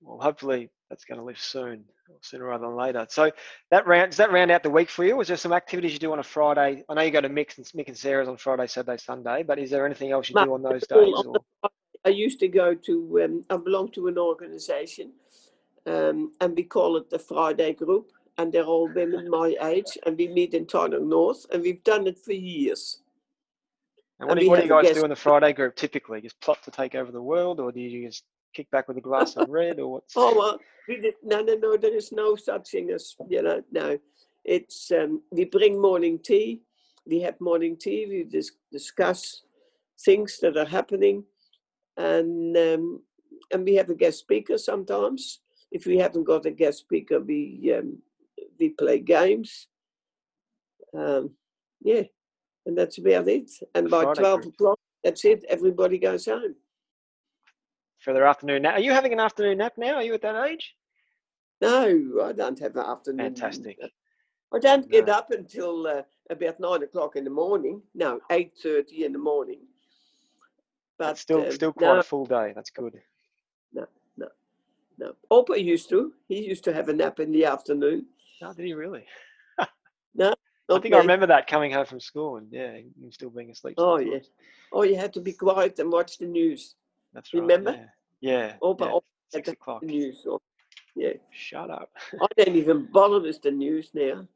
Well, 0.00 0.18
hopefully 0.20 0.70
that's 0.88 1.04
going 1.04 1.18
to 1.18 1.24
live 1.24 1.38
soon, 1.38 1.84
or 2.08 2.16
sooner 2.20 2.44
rather 2.44 2.66
than 2.66 2.76
later. 2.76 3.06
So 3.10 3.30
that 3.70 3.86
round 3.86 4.10
does 4.10 4.18
that 4.18 4.30
round 4.30 4.50
out 4.52 4.62
the 4.62 4.70
week 4.70 4.88
for 4.88 5.04
you? 5.04 5.16
Was 5.16 5.28
there 5.28 5.36
some 5.36 5.52
activities 5.52 5.92
you 5.92 5.98
do 5.98 6.12
on 6.12 6.20
a 6.20 6.22
Friday? 6.22 6.84
I 6.88 6.94
know 6.94 7.02
you 7.02 7.10
go 7.10 7.20
to 7.20 7.28
Mick 7.28 7.56
and 7.58 7.66
Mick 7.66 7.88
and 7.88 7.96
Sarah's 7.96 8.28
on 8.28 8.36
Friday, 8.36 8.68
Saturday, 8.68 8.98
Sunday, 8.98 9.42
but 9.42 9.58
is 9.58 9.70
there 9.70 9.84
anything 9.84 10.12
else 10.12 10.28
you 10.30 10.36
do 10.36 10.54
on 10.54 10.62
those 10.62 10.86
days? 10.86 11.14
Or 11.26 11.34
I 12.04 12.10
used 12.10 12.38
to 12.40 12.48
go 12.48 12.74
to, 12.74 13.20
um, 13.24 13.44
I 13.50 13.56
belong 13.56 13.90
to 13.92 14.06
an 14.06 14.16
organization, 14.18 15.12
um, 15.86 16.32
and 16.40 16.56
we 16.56 16.62
call 16.62 16.96
it 16.96 17.10
the 17.10 17.18
Friday 17.18 17.72
Group, 17.72 18.12
and 18.38 18.52
they're 18.52 18.62
all 18.64 18.88
women 18.88 19.28
my 19.28 19.56
age, 19.62 19.98
and 20.06 20.16
we 20.16 20.28
meet 20.28 20.54
in 20.54 20.66
Tynong 20.66 21.08
North, 21.08 21.46
and 21.52 21.62
we've 21.62 21.82
done 21.82 22.06
it 22.06 22.18
for 22.18 22.32
years. 22.32 23.00
And 24.18 24.28
what 24.28 24.38
do, 24.38 24.44
you- 24.44 24.50
what 24.50 24.56
do 24.56 24.62
you 24.62 24.68
guys 24.68 24.82
guest- 24.84 24.94
do 24.94 25.04
in 25.04 25.10
the 25.10 25.16
Friday 25.16 25.52
group 25.52 25.74
typically? 25.76 26.20
Just 26.20 26.40
plot 26.40 26.62
to 26.64 26.70
take 26.70 26.94
over 26.94 27.10
the 27.12 27.22
world, 27.22 27.60
or 27.60 27.72
do 27.72 27.80
you 27.80 28.06
just 28.08 28.24
kick 28.54 28.70
back 28.70 28.88
with 28.88 28.96
a 28.96 29.00
glass 29.00 29.36
of 29.36 29.48
red, 29.48 29.78
or 29.78 29.88
what's? 29.92 30.14
Oh, 30.16 30.36
well, 30.36 30.58
we 30.88 30.96
did, 31.00 31.14
no, 31.22 31.40
no, 31.40 31.54
no, 31.54 31.76
there 31.76 31.94
is 31.94 32.12
no 32.12 32.34
such 32.36 32.70
thing 32.70 32.90
as, 32.90 33.14
you 33.28 33.42
know, 33.42 33.62
no. 33.70 33.98
It's, 34.44 34.90
um, 34.92 35.22
we 35.30 35.44
bring 35.44 35.80
morning 35.80 36.18
tea, 36.18 36.62
we 37.06 37.20
have 37.20 37.40
morning 37.40 37.76
tea, 37.76 38.06
we 38.06 38.24
dis- 38.24 38.56
discuss 38.72 39.42
things 40.00 40.38
that 40.40 40.56
are 40.56 40.64
happening, 40.64 41.24
and, 41.96 42.56
um, 42.56 43.02
and 43.52 43.64
we 43.64 43.74
have 43.74 43.90
a 43.90 43.94
guest 43.94 44.20
speaker 44.20 44.56
sometimes. 44.58 45.40
If 45.70 45.84
we 45.86 45.98
haven't 45.98 46.24
got 46.24 46.46
a 46.46 46.50
guest 46.50 46.78
speaker, 46.78 47.20
we, 47.20 47.74
um, 47.76 48.02
we 48.58 48.70
play 48.70 49.00
games. 49.00 49.68
Um, 50.94 51.36
yeah, 51.82 52.04
and 52.68 52.76
that's 52.76 52.98
about 52.98 53.26
it. 53.26 53.50
And 53.74 53.90
by 53.90 54.04
Friday 54.04 54.20
12 54.20 54.40
group. 54.42 54.54
o'clock, 54.54 54.78
that's 55.02 55.24
it, 55.24 55.44
everybody 55.48 55.98
goes 55.98 56.26
home. 56.26 56.54
for 57.98 58.12
their 58.12 58.26
afternoon 58.26 58.62
nap. 58.62 58.76
Are 58.76 58.80
you 58.80 58.92
having 58.92 59.12
an 59.12 59.20
afternoon 59.20 59.58
nap 59.58 59.72
now? 59.76 59.94
Are 59.94 60.02
you 60.02 60.14
at 60.14 60.22
that 60.22 60.44
age? 60.46 60.74
No, 61.60 62.22
I 62.22 62.32
don't 62.32 62.58
have 62.60 62.76
an 62.76 62.84
afternoon. 62.86 63.34
Fantastic. 63.34 63.78
I 64.54 64.58
don't 64.60 64.88
get 64.88 65.08
up 65.08 65.30
until 65.30 65.86
uh, 65.86 66.02
about 66.30 66.60
nine 66.60 66.82
o'clock 66.82 67.16
in 67.16 67.24
the 67.24 67.30
morning. 67.30 67.82
No, 67.94 68.20
eight 68.30 68.52
thirty 68.62 69.04
in 69.04 69.12
the 69.12 69.18
morning. 69.18 69.60
But 70.98 71.06
That's 71.06 71.20
still 71.20 71.46
uh, 71.46 71.50
still 71.50 71.72
quite 71.72 71.94
no, 71.94 71.98
a 71.98 72.02
full 72.02 72.26
day. 72.26 72.52
That's 72.54 72.70
good. 72.70 72.94
no. 73.72 73.86
No, 74.16 74.28
no. 74.98 75.12
Opa 75.30 75.62
used 75.62 75.88
to. 75.90 76.12
He 76.28 76.46
used 76.46 76.64
to 76.64 76.72
have 76.72 76.88
a 76.88 76.92
nap 76.92 77.18
in 77.18 77.32
the 77.32 77.44
afternoon. 77.44 78.06
No, 78.40 78.52
did 78.52 78.66
he 78.66 78.74
really? 78.74 79.04
Not 80.14 80.38
I 80.70 80.80
think 80.80 80.94
I 80.94 80.98
remember 80.98 81.26
that 81.26 81.46
coming 81.46 81.72
home 81.72 81.86
from 81.86 82.00
school 82.00 82.36
and 82.36 82.46
yeah, 82.50 82.72
him 82.72 83.10
still 83.10 83.30
being 83.30 83.50
asleep. 83.50 83.74
Oh, 83.78 83.98
sometimes. 83.98 84.30
Oh, 84.72 84.82
you 84.82 84.96
had 84.96 85.12
to 85.14 85.20
be 85.20 85.32
quiet 85.32 85.78
and 85.78 85.90
watch 85.90 86.18
the 86.18 86.26
news. 86.26 86.74
That's 87.14 87.32
right. 87.32 87.40
Remember? 87.40 87.72
Yeah. 88.20 88.52
Yeah. 88.52 88.52
but 88.60 88.76
yeah. 88.80 88.98
Six 89.30 89.46
the 89.46 89.52
o'clock. 89.52 89.82
news. 89.82 90.26
Yeah, 90.94 91.12
Shut 91.30 91.70
up. 91.70 91.90
I 92.20 92.26
don't 92.44 92.56
even 92.56 92.88
bother 92.92 93.20
with 93.20 93.40
the 93.40 93.50
news 93.50 93.90
now. 93.94 94.26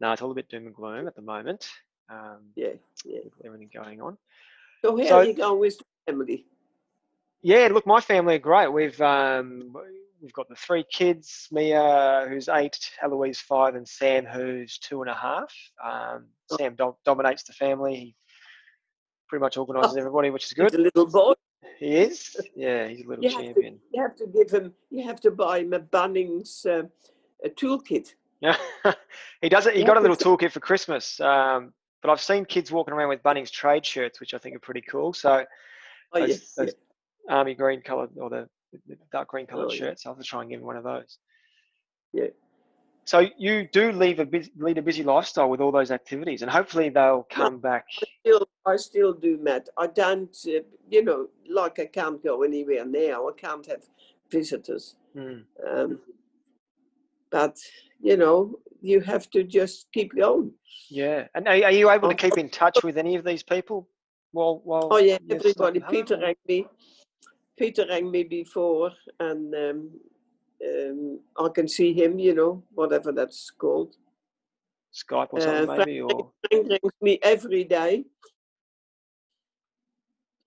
No, 0.00 0.12
it's 0.12 0.22
all 0.22 0.30
a 0.30 0.34
bit 0.34 0.48
doom 0.48 0.66
and 0.66 0.74
gloom 0.74 1.06
at 1.08 1.16
the 1.16 1.22
moment. 1.22 1.68
Um, 2.08 2.38
Yeah, 2.54 2.74
yeah. 3.04 3.20
everything 3.44 3.70
going 3.74 4.00
on. 4.00 4.16
So 4.82 4.96
how 4.96 5.04
So- 5.06 5.16
are 5.18 5.24
you 5.24 5.34
going 5.34 5.58
with 5.60 5.78
the 5.78 5.84
family? 6.06 6.46
Yeah, 7.42 7.68
look, 7.72 7.86
my 7.86 8.00
family 8.00 8.34
are 8.36 8.40
great. 8.40 8.72
We've 8.72 9.00
um, 9.00 9.72
we've 10.20 10.32
got 10.32 10.48
the 10.48 10.54
three 10.56 10.84
kids: 10.92 11.48
Mia, 11.50 12.26
who's 12.28 12.48
eight, 12.48 12.78
Eloise 13.02 13.38
five, 13.40 13.74
and 13.74 13.86
Sam, 13.88 14.24
who's 14.24 14.78
two 14.78 15.00
and 15.02 15.10
a 15.10 15.14
half. 15.14 15.52
Um, 15.84 16.26
Oh. 16.50 16.56
Sam 16.56 16.74
dom- 16.76 16.96
dominates 17.04 17.42
the 17.42 17.52
family. 17.52 17.94
He 17.94 18.16
pretty 19.28 19.42
much 19.42 19.58
organises 19.58 19.98
everybody, 19.98 20.30
which 20.30 20.46
is 20.46 20.54
good. 20.54 20.70
He's 20.70 20.78
a 20.78 20.82
little 20.82 21.06
boy. 21.06 21.34
He 21.78 21.94
is. 21.94 22.34
Yeah, 22.56 22.88
he's 22.88 23.04
a 23.04 23.08
little 23.08 23.22
You 23.22 23.30
have, 23.30 23.38
to, 23.40 23.44
champion. 23.46 23.78
you 23.92 24.02
have 24.02 24.16
to 24.16 24.26
give 24.28 24.50
him. 24.50 24.72
You 24.90 25.04
have 25.04 25.20
to 25.20 25.30
buy 25.30 25.58
him 25.60 25.74
a 25.74 25.80
Bunnings 25.80 26.64
uh, 26.64 26.84
a 27.44 27.50
toolkit. 27.50 28.14
Yeah, 28.40 28.56
he 29.42 29.48
does 29.50 29.66
it. 29.66 29.74
He 29.74 29.80
Yeah, 29.80 29.86
got 29.88 29.96
a 29.98 30.00
little 30.00 30.16
toolkit 30.16 30.52
for 30.52 30.60
Christmas. 30.60 31.20
Um, 31.20 31.74
but 32.00 32.10
I've 32.10 32.20
seen 32.22 32.44
kids 32.46 32.72
walking 32.72 32.94
around 32.94 33.10
with 33.10 33.22
Bunnings 33.22 33.50
trade 33.50 33.84
shirts, 33.84 34.20
which 34.20 34.32
I 34.32 34.38
think 34.38 34.56
are 34.56 34.60
pretty 34.60 34.80
cool. 34.82 35.12
So 35.12 35.44
Oh 36.14 36.20
those, 36.20 36.28
yes, 36.30 36.54
those 36.54 36.74
army 37.28 37.54
green 37.54 37.82
coloured 37.82 38.10
or 38.18 38.30
the 38.30 38.48
dark 39.12 39.28
green 39.28 39.46
coloured 39.46 39.68
Oh, 39.70 39.72
yeah. 39.72 39.78
shirts. 39.78 40.06
I'll 40.06 40.14
have 40.14 40.22
to 40.22 40.28
try 40.28 40.40
and 40.42 40.50
give 40.50 40.60
him 40.60 40.66
one 40.66 40.76
of 40.76 40.84
those. 40.84 41.18
Yeah. 42.12 42.28
So 43.04 43.26
you 43.38 43.66
do 43.72 43.90
leave 43.92 44.18
a 44.18 44.26
busy, 44.26 44.52
lead 44.58 44.76
a 44.76 44.82
busy 44.82 45.02
lifestyle 45.02 45.48
with 45.48 45.60
all 45.62 45.72
those 45.72 45.90
activities, 45.90 46.42
and 46.42 46.50
hopefully 46.50 46.90
they'll 46.90 47.26
come 47.30 47.58
back. 47.58 47.86
I 48.02 48.06
still, 48.20 48.48
I 48.66 48.76
still 48.76 49.12
do, 49.14 49.38
Matt. 49.38 49.68
I 49.78 49.86
don't, 49.86 50.36
uh, 50.46 50.60
you 50.90 51.02
know, 51.02 51.28
like 51.48 51.78
I 51.78 51.86
can't 51.86 52.22
go 52.22 52.42
anywhere 52.42 52.84
now. 52.84 53.26
I 53.28 53.32
can't 53.34 53.64
have 53.66 53.82
visitors. 54.30 54.96
Mm. 55.16 55.44
Um, 55.66 56.00
but 57.30 57.56
you 58.02 58.18
know, 58.18 58.58
you 58.82 59.00
have 59.00 59.30
to 59.30 59.42
just 59.42 59.90
keep 59.92 60.14
going. 60.14 60.52
Yeah, 60.90 61.28
and 61.34 61.48
are, 61.48 61.54
are 61.64 61.72
you 61.72 61.90
able 61.90 62.10
to 62.10 62.14
Oh. 62.14 62.18
keep 62.18 62.36
in 62.36 62.50
touch 62.50 62.84
with 62.84 62.98
any 62.98 63.16
of 63.16 63.24
these 63.24 63.42
people? 63.42 63.88
Well, 64.34 64.60
while 64.64 64.88
Oh 64.90 64.98
yeah, 64.98 65.16
everybody. 65.30 65.80
Peter 65.88 66.18
rang 66.20 66.34
me. 66.46 66.66
Peter 67.58 67.84
rang 67.88 68.10
me 68.10 68.24
before, 68.24 68.92
and 69.18 69.54
um, 69.54 69.90
um, 70.64 71.20
I 71.38 71.48
can 71.48 71.68
see 71.68 71.92
him. 71.92 72.18
You 72.18 72.34
know, 72.34 72.62
whatever 72.74 73.12
that's 73.12 73.50
called. 73.50 73.96
Skype 74.94 75.28
or 75.32 75.38
Uh, 75.38 75.42
something, 75.42 75.66
Frank 75.66 75.78
maybe, 75.86 76.00
or 76.00 76.32
Frank 76.50 76.68
rings 76.68 76.92
me 77.02 77.18
every 77.22 77.64
day. 77.64 78.04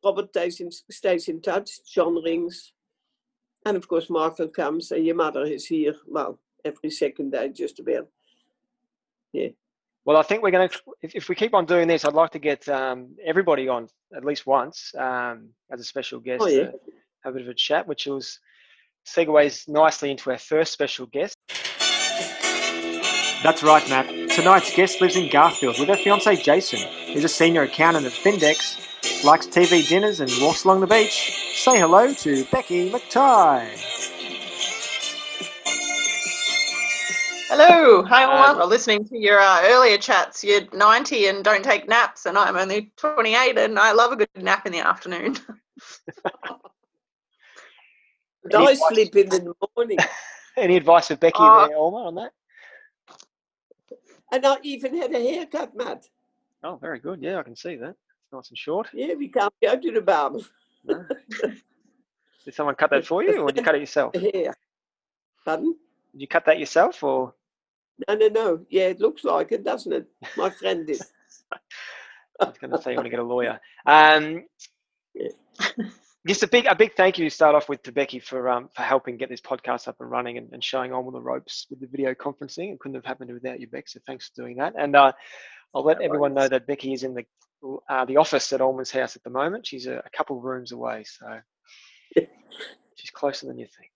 Robert 0.04 0.30
stays 0.30 0.60
in, 0.60 0.72
stays 0.72 1.28
in 1.28 1.42
touch. 1.42 1.70
John 1.86 2.16
rings, 2.24 2.74
and 3.66 3.78
of 3.78 3.88
course 3.88 4.10
Michael 4.10 4.48
comes, 4.48 4.92
and 4.92 5.06
your 5.06 5.16
mother 5.16 5.44
is 5.44 5.68
here. 5.68 5.96
Well, 6.08 6.40
every 6.66 6.90
second 6.90 7.32
day, 7.32 7.50
just 7.50 7.80
about. 7.80 8.08
Yeah. 9.32 9.50
Well, 10.04 10.18
I 10.18 10.24
think 10.24 10.42
we're 10.42 10.50
going 10.50 10.68
to, 10.68 10.80
if, 11.04 11.16
if 11.16 11.30
we 11.30 11.36
keep 11.36 11.54
on 11.54 11.68
doing 11.68 11.88
this, 11.88 12.04
I'd 12.04 12.16
like 12.16 12.32
to 12.32 12.40
get 12.40 12.68
um, 12.68 13.16
everybody 13.24 13.68
on 13.68 13.88
at 14.16 14.26
least 14.26 14.48
once 14.48 14.92
um, 14.98 15.50
as 15.72 15.80
a 15.80 15.84
special 15.84 16.20
guest 16.20 16.42
Oh, 16.42 16.48
yeah. 16.48 16.72
to 16.72 16.80
have 17.24 17.34
a 17.34 17.38
bit 17.38 17.44
of 17.44 17.50
a 17.50 17.54
chat, 17.54 17.88
which 17.88 18.06
was 18.06 18.40
segues 19.06 19.68
nicely 19.68 20.12
into 20.12 20.32
our 20.32 20.38
first 20.38 20.74
special 20.74 21.06
guest. 21.08 21.36
That's 23.44 23.64
right, 23.64 23.88
Matt. 23.90 24.30
Tonight's 24.30 24.76
guest 24.76 25.02
lives 25.02 25.16
in 25.16 25.30
Garfield 25.30 25.80
with 25.80 25.90
her 25.90 25.96
fiance 25.96 26.36
Jason, 26.38 26.80
who's 27.12 27.24
a 27.24 27.30
senior 27.30 27.64
accountant 27.64 28.06
at 28.06 28.12
Findex, 28.12 29.24
likes 29.24 29.48
TV 29.48 29.88
dinners 29.88 30.20
and 30.20 30.32
walks 30.40 30.64
along 30.64 30.82
the 30.82 30.88
beach. 30.88 31.56
Say 31.56 31.80
hello 31.80 32.14
to 32.14 32.46
Becky 32.46 32.92
McTighe. 32.92 33.70
Hello, 37.50 38.04
hi 38.04 38.24
all. 38.24 38.52
Um, 38.52 38.58
Well, 38.60 38.68
listening 38.68 39.06
to 39.10 39.18
your 39.18 39.40
uh, 39.40 39.60
earlier 39.64 39.98
chats, 39.98 40.44
you're 40.44 40.62
90 40.72 41.28
and 41.28 41.44
don't 41.44 41.64
take 41.64 41.88
naps, 41.90 42.26
and 42.26 42.38
I'm 42.38 42.56
only 42.56 42.94
28 42.96 43.58
and 43.58 43.78
I 43.78 43.92
love 43.92 44.12
a 44.12 44.16
good 44.16 44.30
nap 44.38 44.66
in 44.66 44.72
the 44.72 44.80
afternoon. 44.80 45.36
I 48.56 48.74
sleep 48.76 49.16
in 49.16 49.30
the 49.30 49.54
morning, 49.76 49.98
Any 50.58 50.76
advice 50.78 51.08
for 51.08 51.16
Becky 51.16 51.38
Uh, 51.40 51.68
there, 51.68 51.78
Oma, 51.78 51.98
on 52.08 52.16
that? 52.16 52.32
and 54.32 54.46
I 54.46 54.58
even 54.64 54.98
had 54.98 55.14
a 55.14 55.20
haircut, 55.20 55.76
Matt. 55.76 56.08
Oh, 56.64 56.76
very 56.78 57.00
good. 57.00 57.22
Yeah, 57.22 57.38
I 57.40 57.44
can 57.44 57.56
see 57.56 57.76
that. 57.78 57.90
It's 57.90 58.34
nice 58.34 58.50
and 58.50 58.58
short. 58.58 58.88
Yeah, 58.94 59.14
we 59.16 59.28
can't 59.30 59.54
go 59.62 59.78
to 59.78 59.92
the 59.92 60.02
barber. 60.02 60.40
No. 60.84 61.06
Did 62.46 62.54
someone 62.54 62.76
cut 62.76 62.90
that 62.92 63.06
for 63.06 63.24
you, 63.24 63.40
or 63.42 63.48
did 63.48 63.58
you 63.58 63.64
cut 63.64 63.76
it 63.76 63.82
yourself? 63.82 64.14
Yeah. 64.34 64.54
Pardon? 65.46 65.76
you 66.14 66.28
cut 66.28 66.46
that 66.46 66.60
yourself, 66.60 67.04
or 67.04 67.34
No, 68.08 68.16
no, 68.16 68.28
no. 68.28 68.66
Yeah, 68.70 68.88
it 68.88 69.00
looks 69.00 69.24
like 69.24 69.52
it, 69.52 69.64
doesn't 69.64 69.92
it? 69.94 70.08
My 70.38 70.50
friend 70.50 70.86
did. 70.88 71.02
I 72.40 72.46
was 72.46 72.58
going 72.58 72.72
to 72.72 72.82
say 72.82 72.92
you 72.92 72.98
want 72.98 73.06
to 73.06 73.10
get 73.12 73.20
a 73.20 73.24
lawyer? 73.24 73.60
Um, 73.86 74.46
Yeah. 75.14 75.30
Just 76.28 76.44
a 76.44 76.48
big, 76.48 76.66
a 76.68 76.76
big 76.76 76.94
thank 76.96 77.18
you 77.18 77.26
to 77.26 77.34
start 77.34 77.56
off 77.56 77.68
with 77.68 77.82
to 77.84 77.92
Becky 77.92 78.20
for 78.20 78.48
um, 78.50 78.70
for 78.76 78.84
helping 78.84 79.18
get 79.18 79.30
this 79.30 79.42
podcast 79.42 79.88
up 79.88 79.96
and 80.00 80.12
running 80.12 80.38
and, 80.38 80.50
and 80.54 80.64
showing 80.64 80.94
all 80.94 81.10
the 81.10 81.20
ropes 81.22 81.66
with 81.70 81.80
the 81.80 81.88
video 81.88 82.14
conferencing. 82.14 82.74
It 82.74 82.80
couldn't 82.80 82.96
have 82.96 83.06
happened 83.06 83.34
without 83.34 83.60
you, 83.60 83.68
Beck. 83.68 83.90
So 83.90 84.00
thanks 84.06 84.30
for 84.30 84.44
doing 84.44 84.58
that. 84.58 84.74
And 84.78 84.96
uh, 84.96 85.14
I'll 85.74 85.84
let 85.84 86.00
No 86.00 86.06
everyone 86.06 86.34
know 86.36 86.48
that 86.48 86.68
Becky 86.68 86.94
is 86.94 87.04
in 87.04 87.16
the 87.16 87.26
uh, 87.90 88.06
the 88.06 88.18
office 88.18 88.54
at 88.54 88.62
Oma's 88.62 88.92
house 88.92 89.16
at 89.16 89.24
the 89.24 89.32
moment. 89.32 89.66
She's 89.66 89.88
a, 89.88 89.96
a 89.98 90.10
couple 90.16 90.38
of 90.38 90.44
rooms 90.44 90.72
away, 90.72 91.06
so 91.06 91.40
she's 92.96 93.12
closer 93.12 93.48
than 93.48 93.58
you 93.58 93.66
think 93.78 93.92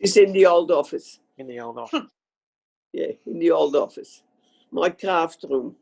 She's 0.00 0.16
in 0.16 0.32
the 0.32 0.46
old 0.46 0.70
office. 0.70 1.18
in 1.38 1.46
the 1.46 1.60
old 1.60 1.78
office. 1.80 2.02
Yeah, 2.92 3.12
in 3.26 3.38
the 3.38 3.50
old 3.50 3.76
office. 3.76 4.22
My 4.72 4.90
craft 4.90 5.44
room. 5.48 5.76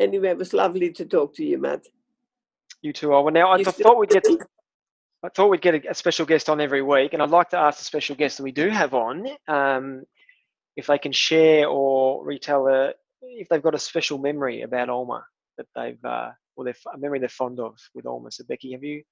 Anyway, 0.00 0.28
it 0.30 0.38
was 0.38 0.52
lovely 0.54 0.90
to 0.92 1.04
talk 1.04 1.34
to 1.36 1.44
you, 1.44 1.58
Matt. 1.58 1.86
You 2.82 2.92
too. 2.92 3.10
Well, 3.10 3.30
now 3.30 3.50
I 3.50 3.58
You 3.58 3.64
th- 3.64 3.76
still 3.76 3.84
thought 3.84 3.98
we'd 3.98 4.10
get. 4.10 4.24
listening? 4.28 4.46
I 5.24 5.28
thought 5.28 5.50
we'd 5.50 5.62
get 5.62 5.74
a, 5.74 5.90
a 5.90 5.94
special 5.94 6.26
guest 6.26 6.50
on 6.50 6.60
every 6.60 6.82
week, 6.82 7.12
and 7.12 7.22
I'd 7.22 7.30
like 7.30 7.50
to 7.50 7.58
ask 7.58 7.78
the 7.78 7.84
special 7.84 8.16
guest 8.16 8.38
that 8.38 8.42
we 8.42 8.52
do 8.52 8.68
have 8.68 8.92
on 8.92 9.26
um, 9.46 10.02
if 10.76 10.86
they 10.86 10.98
can 10.98 11.12
share 11.12 11.68
or 11.68 12.24
retell 12.24 12.66
a, 12.66 12.94
if 13.22 13.48
they've 13.48 13.62
got 13.62 13.74
a 13.74 13.78
special 13.78 14.18
memory 14.18 14.62
about 14.62 14.88
Oma 14.88 15.24
that 15.58 15.66
they've, 15.76 16.04
uh, 16.04 16.30
or 16.56 16.66
a 16.68 16.98
memory 16.98 17.20
they're 17.20 17.28
fond 17.28 17.60
of 17.60 17.78
with 17.94 18.06
Oma. 18.06 18.32
So, 18.32 18.44
Becky, 18.48 18.72
have 18.72 18.82
you 18.82 19.02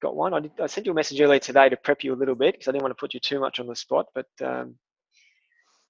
got 0.00 0.14
one? 0.14 0.34
I, 0.34 0.40
did, 0.40 0.52
I 0.60 0.66
sent 0.66 0.86
you 0.86 0.92
a 0.92 0.94
message 0.94 1.20
earlier 1.20 1.40
today 1.40 1.68
to 1.68 1.76
prep 1.76 2.04
you 2.04 2.14
a 2.14 2.16
little 2.16 2.36
bit 2.36 2.54
because 2.54 2.68
I 2.68 2.72
didn't 2.72 2.82
want 2.82 2.96
to 2.96 3.00
put 3.00 3.14
you 3.14 3.20
too 3.20 3.40
much 3.40 3.58
on 3.58 3.66
the 3.66 3.74
spot, 3.74 4.06
but 4.14 4.26
um, 4.40 4.76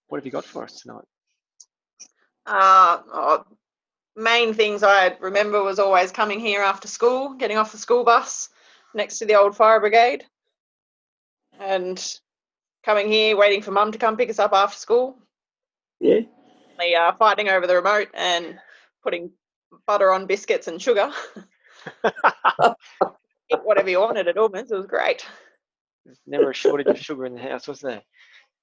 what 0.08 0.18
have 0.18 0.26
you 0.26 0.32
got 0.32 0.44
for 0.44 0.64
us 0.64 0.80
tonight? 0.80 1.04
Uh, 2.46 2.98
oh, 3.12 3.44
main 4.16 4.54
things 4.54 4.82
I 4.82 5.16
remember 5.20 5.62
was 5.62 5.78
always 5.78 6.12
coming 6.12 6.40
here 6.40 6.62
after 6.62 6.88
school, 6.88 7.34
getting 7.34 7.58
off 7.58 7.72
the 7.72 7.78
school 7.78 8.04
bus 8.04 8.48
next 8.94 9.18
to 9.18 9.26
the 9.26 9.34
old 9.34 9.56
fire 9.56 9.80
brigade, 9.80 10.24
and 11.60 12.02
coming 12.84 13.10
here, 13.10 13.36
waiting 13.36 13.62
for 13.62 13.70
mum 13.70 13.92
to 13.92 13.98
come 13.98 14.16
pick 14.16 14.30
us 14.30 14.38
up 14.38 14.52
after 14.52 14.76
school. 14.78 15.16
Yeah. 16.00 16.20
The 16.78 16.96
are 16.96 17.16
fighting 17.16 17.48
over 17.48 17.66
the 17.66 17.76
remote 17.76 18.08
and 18.14 18.58
putting 19.02 19.30
butter 19.86 20.12
on 20.12 20.26
biscuits 20.26 20.66
and 20.68 20.80
sugar. 20.82 21.10
Eat 22.04 23.58
whatever 23.62 23.90
you 23.90 24.00
wanted 24.00 24.28
at 24.28 24.36
Oma's. 24.38 24.70
It 24.70 24.76
was 24.76 24.86
great. 24.86 25.24
There's 26.04 26.18
never 26.26 26.50
a 26.50 26.54
shortage 26.54 26.88
of 26.88 26.98
sugar 26.98 27.26
in 27.26 27.34
the 27.34 27.40
house, 27.40 27.68
was 27.68 27.80
there? 27.80 28.02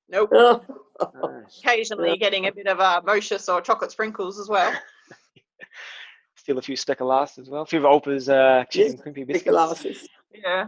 Nope. 0.10 0.30
Oh, 0.34 0.62
No. 1.14 1.44
Occasionally 1.64 2.18
getting 2.18 2.48
a 2.48 2.52
bit 2.52 2.68
of 2.68 2.80
uh, 2.80 3.02
Mocious 3.06 3.48
or 3.52 3.62
chocolate 3.62 3.92
sprinkles 3.92 4.40
as 4.40 4.50
well. 4.50 4.74
Still 6.36 6.58
a 6.58 6.62
few 6.62 6.76
speculas 6.76 7.38
as 7.40 7.50
well. 7.50 7.62
A 7.62 7.66
few 7.66 7.80
of 7.80 7.86
Opa's 7.86 8.28
uh, 8.28 8.66
chicken 8.70 8.94
Yes, 8.94 9.02
crimpy 9.02 9.24
biscuits. 9.24 9.50
glasses. 9.52 10.08
Yeah. 10.44 10.68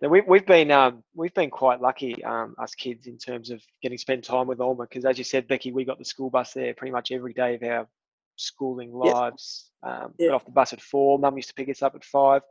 Now, 0.00 0.08
we, 0.08 0.20
we've 0.20 0.46
been 0.46 0.70
um, 0.70 1.02
we've 1.16 1.34
been 1.34 1.50
quite 1.50 1.80
lucky, 1.80 2.22
um, 2.24 2.54
us 2.58 2.74
kids, 2.74 3.06
in 3.08 3.18
terms 3.18 3.50
of 3.50 3.60
getting 3.82 3.98
spend 3.98 4.22
time 4.22 4.46
with 4.46 4.60
Oma. 4.60 4.84
Because 4.84 5.04
as 5.04 5.18
you 5.18 5.24
said, 5.24 5.48
Becky, 5.48 5.72
we 5.72 5.84
got 5.84 5.98
the 5.98 6.04
school 6.04 6.30
bus 6.30 6.52
there 6.52 6.74
pretty 6.74 6.92
much 6.92 7.10
every 7.10 7.32
day 7.32 7.54
of 7.56 7.62
our 7.64 7.88
schooling 8.36 8.90
Yeah. 8.90 9.12
lives. 9.12 9.70
Um, 9.82 10.14
Yeah. 10.18 10.28
Got 10.28 10.34
off 10.36 10.44
the 10.44 10.52
bus 10.52 10.72
at 10.72 10.80
four. 10.80 11.18
Mum 11.18 11.36
used 11.36 11.48
to 11.48 11.54
pick 11.54 11.68
us 11.68 11.82
up 11.82 11.96
at 11.96 12.04
five, 12.04 12.42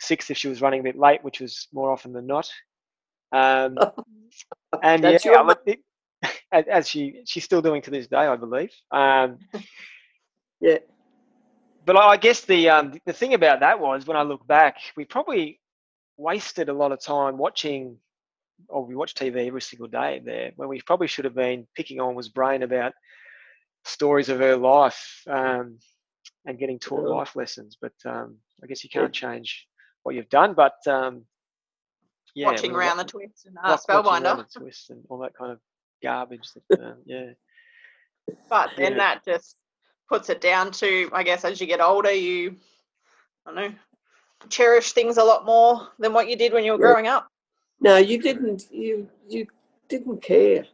six 0.00 0.30
if 0.30 0.38
she 0.38 0.48
was 0.48 0.62
running 0.62 0.80
a 0.80 0.84
bit 0.84 0.98
late, 0.98 1.22
which 1.22 1.40
was 1.40 1.68
more 1.72 1.90
often 1.90 2.12
than 2.12 2.26
not. 2.26 2.50
Um, 3.32 3.76
and 4.82 5.02
yeah, 5.02 5.18
I 5.26 5.56
as, 6.52 6.64
as 6.66 6.88
she 6.88 7.22
she's 7.26 7.44
still 7.44 7.60
doing 7.60 7.82
to 7.82 7.90
this 7.90 8.06
day, 8.06 8.16
I 8.16 8.36
believe. 8.36 8.72
Um, 8.90 9.38
Yeah. 10.58 10.78
But 11.86 11.96
I 11.96 12.08
I 12.10 12.16
guess 12.18 12.42
the 12.42 12.68
um, 12.70 12.92
the 13.06 13.12
thing 13.12 13.34
about 13.34 13.60
that 13.60 13.80
was 13.80 14.06
when 14.06 14.16
I 14.16 14.22
look 14.22 14.46
back, 14.46 14.76
we 14.96 15.04
probably 15.04 15.60
wasted 16.18 16.68
a 16.68 16.72
lot 16.74 16.92
of 16.92 17.00
time 17.00 17.38
watching, 17.38 17.98
or 18.68 18.84
we 18.84 18.94
watch 18.96 19.14
TV 19.14 19.46
every 19.46 19.62
single 19.62 19.88
day 19.88 20.20
there, 20.24 20.52
when 20.56 20.68
we 20.68 20.80
probably 20.82 21.06
should 21.08 21.24
have 21.24 21.34
been 21.34 21.66
picking 21.76 22.00
on 22.00 22.14
was 22.14 22.28
brain 22.28 22.62
about 22.62 22.92
stories 23.84 24.28
of 24.28 24.38
her 24.40 24.56
life 24.56 25.22
um, 25.28 25.78
and 26.46 26.58
getting 26.58 26.78
taught 26.78 27.08
Yeah. 27.08 27.14
life 27.16 27.36
lessons. 27.36 27.76
But 27.80 27.92
um, 28.04 28.38
I 28.62 28.66
guess 28.66 28.82
you 28.84 28.90
can't 28.90 29.12
change 29.12 29.66
what 30.02 30.14
you've 30.14 30.28
done. 30.30 30.54
But 30.54 30.76
um, 30.86 31.24
yeah, 32.34 32.46
Watching 32.46 32.70
we 32.70 32.74
were 32.74 32.80
around 32.80 32.96
wa- 32.96 33.02
the 33.04 33.08
twists 33.08 33.44
and 33.46 33.56
uh, 33.58 33.76
wa- 33.88 34.00
Spellbinder. 34.02 34.36
the 34.36 34.60
twists 34.60 34.90
and 34.90 35.04
all 35.08 35.18
that 35.18 35.34
kind 35.34 35.52
of 35.52 35.60
garbage. 36.02 36.48
That, 36.54 36.84
um, 36.84 36.96
yeah. 37.06 37.32
But 38.48 38.70
then 38.76 38.92
Yeah. 38.92 38.98
that 38.98 39.24
just 39.24 39.56
puts 40.08 40.30
it 40.30 40.40
down 40.40 40.72
to, 40.72 41.10
I 41.12 41.22
guess, 41.22 41.44
as 41.44 41.60
you 41.60 41.66
get 41.66 41.80
older, 41.80 42.12
you, 42.12 42.56
I 43.46 43.54
don't 43.54 43.56
know, 43.56 43.74
cherish 44.48 44.92
things 44.92 45.16
a 45.18 45.24
lot 45.24 45.46
more 45.46 45.88
than 45.98 46.12
what 46.12 46.28
you 46.28 46.36
did 46.36 46.52
when 46.52 46.64
you 46.64 46.72
were 46.72 46.78
Yeah. 46.78 46.94
growing 46.94 47.06
up. 47.08 47.28
No, 47.80 47.96
you 47.98 48.20
didn't. 48.22 48.64
You 48.72 49.08
you 49.28 49.46
didn't 49.88 50.22
care 50.22 50.66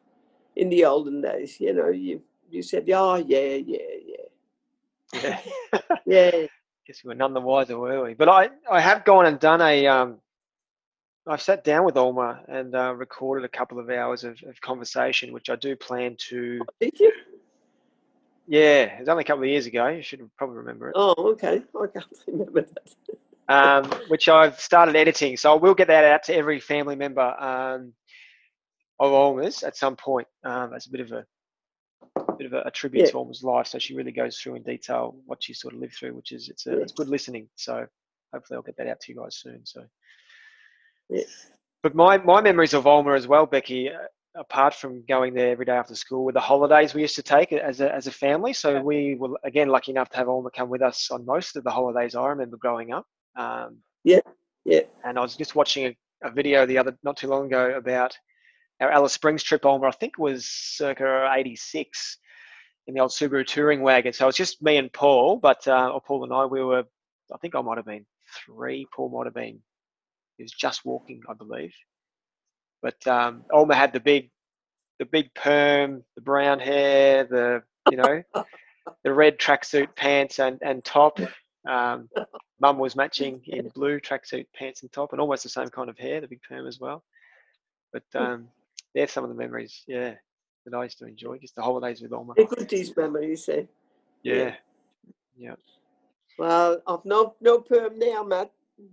in 0.57 0.69
the 0.71 0.85
olden 0.85 1.21
days. 1.21 1.61
You 1.61 1.75
know, 1.75 1.89
you 1.89 2.23
you 2.51 2.63
said, 2.63 2.89
"Oh, 2.91 3.17
yeah, 3.17 3.57
yeah, 3.57 3.79
yeah, 4.07 4.17
Yeah. 5.13 5.41
yeah." 6.07 6.47
guess 6.87 7.03
we 7.05 7.09
were 7.09 7.15
none 7.15 7.35
the 7.35 7.41
wiser, 7.41 7.79
were 7.79 8.05
we? 8.05 8.15
But 8.15 8.29
I, 8.29 8.51
I 8.71 8.81
have 8.81 9.05
gone 9.05 9.27
and 9.27 9.39
done 9.39 9.61
a 9.61 9.87
um, 9.87 10.19
I've 11.27 11.43
sat 11.43 11.65
down 11.65 11.85
with 11.85 11.97
Oma 11.97 12.43
and 12.49 12.75
uh, 12.75 12.95
recorded 12.95 13.45
a 13.45 13.49
couple 13.49 13.79
of 13.79 13.91
hours 13.91 14.25
of, 14.25 14.39
of 14.47 14.61
conversation, 14.61 15.33
which 15.33 15.51
I 15.51 15.57
do 15.57 15.77
plan 15.77 16.17
to. 16.31 16.61
Did 16.81 16.99
you? 16.99 17.13
Yeah, 18.47 18.85
it 18.97 19.01
was 19.01 19.09
only 19.09 19.23
a 19.23 19.27
couple 19.27 19.45
of 19.45 19.49
years 19.49 19.67
ago. 19.67 19.87
You 19.89 20.03
should 20.03 20.21
probably 20.37 20.57
remember 20.59 20.89
it. 20.89 20.95
Oh, 20.97 21.15
okay. 21.33 21.63
I 21.81 21.87
can't 21.87 22.07
remember 22.27 22.63
that. 22.63 22.95
Um, 23.49 23.91
which 24.09 24.29
I've 24.29 24.59
started 24.61 24.97
editing, 24.97 25.37
so 25.37 25.53
I 25.53 25.57
will 25.57 25.75
get 25.75 25.89
that 25.89 26.05
out 26.05 26.23
to 26.25 26.35
every 26.35 26.59
family 26.61 26.97
member 26.97 27.21
um, 27.23 27.93
of 28.99 29.13
Oma's 29.13 29.63
at 29.63 29.77
some 29.77 29.97
point 29.97 30.29
um, 30.45 30.73
as 30.75 30.87
a 30.87 30.91
bit 30.91 31.01
of 31.01 31.13
a 31.13 31.25
bit 32.39 32.47
of 32.47 32.53
a, 32.53 32.63
a 32.67 32.71
tribute 32.71 33.07
Yeah. 33.07 33.11
to 33.13 33.19
Oma's 33.19 33.43
life. 33.43 33.67
So 33.67 33.79
she 33.79 33.95
really 33.95 34.13
goes 34.13 34.39
through 34.39 34.55
in 34.57 34.63
detail 34.63 35.17
what 35.27 35.43
she 35.43 35.55
sort 35.55 35.75
of 35.75 35.81
lived 35.81 35.95
through, 35.95 36.15
which 36.15 36.33
is 36.33 36.49
it's 36.49 36.67
a, 36.67 36.71
Yeah. 36.71 36.77
it's 36.79 36.93
good 36.93 37.09
listening. 37.09 37.49
So 37.57 37.87
hopefully 38.33 38.57
I'll 38.57 38.63
get 38.63 38.77
that 38.79 38.87
out 38.87 39.01
to 39.01 39.13
you 39.13 39.19
guys 39.21 39.37
soon. 39.37 39.61
So. 39.65 39.83
Yeah. 41.11 41.25
But 41.83 41.95
my, 41.95 42.19
my 42.19 42.41
memories 42.41 42.75
of 42.75 42.87
Oma 42.87 43.15
as 43.15 43.27
well, 43.27 43.45
Becky, 43.45 43.91
uh, 43.91 43.99
apart 44.35 44.75
from 44.75 45.05
going 45.07 45.35
there 45.35 45.51
every 45.51 45.65
day 45.65 45.73
after 45.73 45.95
school, 45.95 46.25
were 46.25 46.33
the 46.33 46.41
holidays 46.41 46.95
we 46.95 47.03
used 47.03 47.17
to 47.17 47.23
take 47.23 47.53
as 47.53 47.81
a, 47.81 47.93
as 47.93 48.07
a 48.07 48.13
family. 48.13 48.53
So 48.53 48.81
we 48.81 49.17
were, 49.17 49.39
again, 49.45 49.69
lucky 49.69 49.93
enough 49.93 50.11
to 50.11 50.17
have 50.17 50.29
Oma 50.29 50.51
come 50.51 50.69
with 50.69 50.83
us 50.83 51.11
on 51.11 51.27
most 51.27 51.57
of 51.57 51.65
the 51.65 51.71
holidays 51.71 52.15
I 52.15 52.27
remember 52.29 52.57
growing 52.57 52.93
up. 52.93 53.07
Um, 53.37 53.79
Yeah, 54.05 54.21
yeah. 54.65 54.83
And 55.05 55.19
I 55.19 55.23
was 55.23 55.37
just 55.37 55.55
watching 55.55 55.87
a, 55.87 56.29
a 56.29 56.31
video 56.31 56.67
the 56.67 56.79
other, 56.79 56.97
not 57.03 57.17
too 57.17 57.29
long 57.29 57.47
ago, 57.47 57.77
about 57.77 58.17
our 58.81 58.91
Alice 58.91 59.13
Springs 59.13 59.43
trip, 59.43 59.65
Oma, 59.65 59.89
I 59.89 59.93
think 59.93 60.19
was 60.19 60.47
circa 60.47 61.31
86 61.33 62.19
in 62.87 62.95
the 62.95 63.01
old 63.01 63.11
Subaru 63.11 63.47
touring 63.47 63.83
wagon. 63.83 64.13
So 64.13 64.25
it 64.25 64.29
was 64.29 64.37
just 64.37 64.63
me 64.63 64.77
and 64.77 64.93
Paul, 64.93 65.37
but, 65.37 65.67
uh, 65.69 65.91
or 65.91 66.01
Paul 66.01 66.25
and 66.25 66.33
I, 66.33 66.47
we 66.47 66.65
were, 66.65 66.85
I 67.33 67.39
think 67.39 67.55
I 67.55 67.61
might 67.61 67.79
have 67.79 67.87
been 67.87 68.07
three, 68.45 68.87
Paul 68.93 69.11
might 69.11 69.27
have 69.27 69.35
been 69.35 69.61
he 70.39 70.43
was 70.43 70.53
just 70.53 70.85
walking, 70.85 71.21
I 71.29 71.35
believe. 71.35 71.73
But 72.83 73.07
um, 73.07 73.45
Oma 73.53 73.75
had 73.75 73.93
the 73.93 74.01
big, 74.01 74.31
the 74.99 75.07
big 75.07 75.33
perm, 75.35 76.03
the 76.17 76.23
brown 76.23 76.59
hair, 76.59 77.25
the 77.25 77.63
you 77.91 77.97
know, 77.97 78.23
the 79.05 79.13
red 79.13 79.39
tracksuit 79.39 79.95
pants 79.97 80.39
and 80.41 80.59
and 80.63 80.85
top. 80.85 81.19
Um, 81.69 82.09
Mum 82.61 82.79
was 82.79 82.97
matching 82.97 83.41
in 83.47 83.69
blue 83.69 84.01
tracksuit 84.01 84.47
pants 84.55 84.83
and 84.83 84.93
top, 84.93 85.13
and 85.13 85.21
almost 85.21 85.43
the 85.43 85.49
same 85.49 85.69
kind 85.69 85.89
of 85.89 85.99
hair, 85.99 86.21
the 86.21 86.29
big 86.29 86.43
perm 86.43 86.67
as 86.67 86.79
well. 86.79 87.03
But 87.93 88.05
um, 88.15 88.49
there's 88.95 89.11
some 89.11 89.25
of 89.25 89.31
the 89.31 89.37
memories, 89.37 89.83
yeah, 89.87 90.15
that 90.65 90.77
I 90.77 90.85
used 90.85 90.99
to 90.99 91.07
enjoy. 91.07 91.39
Just 91.39 91.57
the 91.57 91.63
holidays 91.63 92.01
with 92.01 92.13
Oma. 92.13 92.35
They're 92.37 92.47
good, 92.47 92.69
these 92.69 92.97
memories, 92.97 93.49
eh? 93.49 93.65
Yeah, 94.23 94.55
yeah. 95.37 95.55
Well, 96.39 96.81
I've 96.87 97.05
no, 97.05 97.35
no 97.41 97.59
perm 97.59 97.99
now, 97.99 98.23
Matt. 98.23 98.51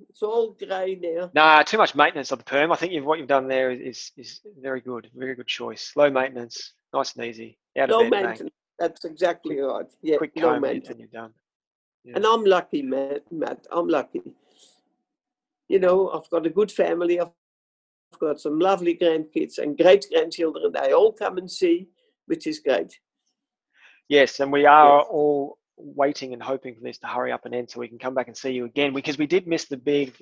It's 0.10 0.22
all 0.22 0.51
grey 0.51 0.98
now. 1.01 1.31
Nah, 1.34 1.63
too 1.63 1.77
much 1.77 1.96
maintenance 1.96 2.31
of 2.31 2.39
the 2.39 2.46
perm. 2.46 2.72
I 2.72 2.75
think 2.75 2.93
you've, 2.93 3.05
what 3.05 3.19
you've 3.19 3.27
done 3.27 3.48
there 3.48 3.72
is 3.72 4.12
is 4.17 4.41
very 4.60 4.81
good, 4.81 5.10
very 5.15 5.36
good 5.36 5.48
choice. 5.48 5.93
Low 5.96 6.10
maintenance, 6.10 6.74
nice 6.93 7.15
and 7.15 7.25
easy. 7.25 7.58
Out 7.77 7.89
No 7.89 8.03
of 8.05 8.12
bed, 8.12 8.24
maintenance. 8.24 8.55
That's 8.77 9.05
exactly 9.05 9.60
right. 9.60 9.86
Yeah, 10.01 10.17
quick 10.17 10.36
no 10.36 10.51
comb 10.51 10.62
maintenance. 10.62 10.89
and 10.89 11.00
you're 11.00 11.08
done. 11.08 11.34
Yeah. 12.03 12.13
And 12.15 12.25
I'm 12.25 12.43
lucky, 12.43 12.81
Matt. 12.81 13.24
Matt. 13.31 13.67
I'm 13.72 13.88
lucky. 13.88 14.22
You 15.67 15.79
know, 15.79 16.10
I've 16.10 16.29
got 16.29 16.46
a 16.46 16.50
good 16.50 16.72
family. 16.72 17.19
I've 17.19 17.31
got 18.19 18.39
some 18.39 18.60
lovely 18.60 18.96
grandkids 18.96 19.58
and 19.58 19.77
great 19.77 20.05
grandchildren. 20.12 20.72
They 20.74 20.93
all 20.93 21.12
come 21.12 21.38
and 21.38 21.50
see, 21.50 21.89
which 22.25 22.48
is 22.48 22.60
great. 22.60 22.98
Yes, 24.08 24.39
and 24.39 24.51
we 24.51 24.65
are 24.65 25.01
all 25.01 25.60
waiting 25.79 26.33
and 26.33 26.41
hoping 26.43 26.75
for 26.75 26.81
this 26.81 26.98
to 27.00 27.07
hurry 27.07 27.31
up 27.31 27.45
and 27.45 27.55
end 27.55 27.69
so 27.69 27.79
we 27.79 27.88
can 27.88 27.98
come 28.00 28.13
back 28.13 28.27
and 28.27 28.36
see 28.38 28.51
you 28.51 28.65
again 28.65 28.93
because 28.93 29.17
we 29.17 29.25
did 29.27 29.48
miss 29.48 29.65
the 29.65 29.77
big 29.77 30.13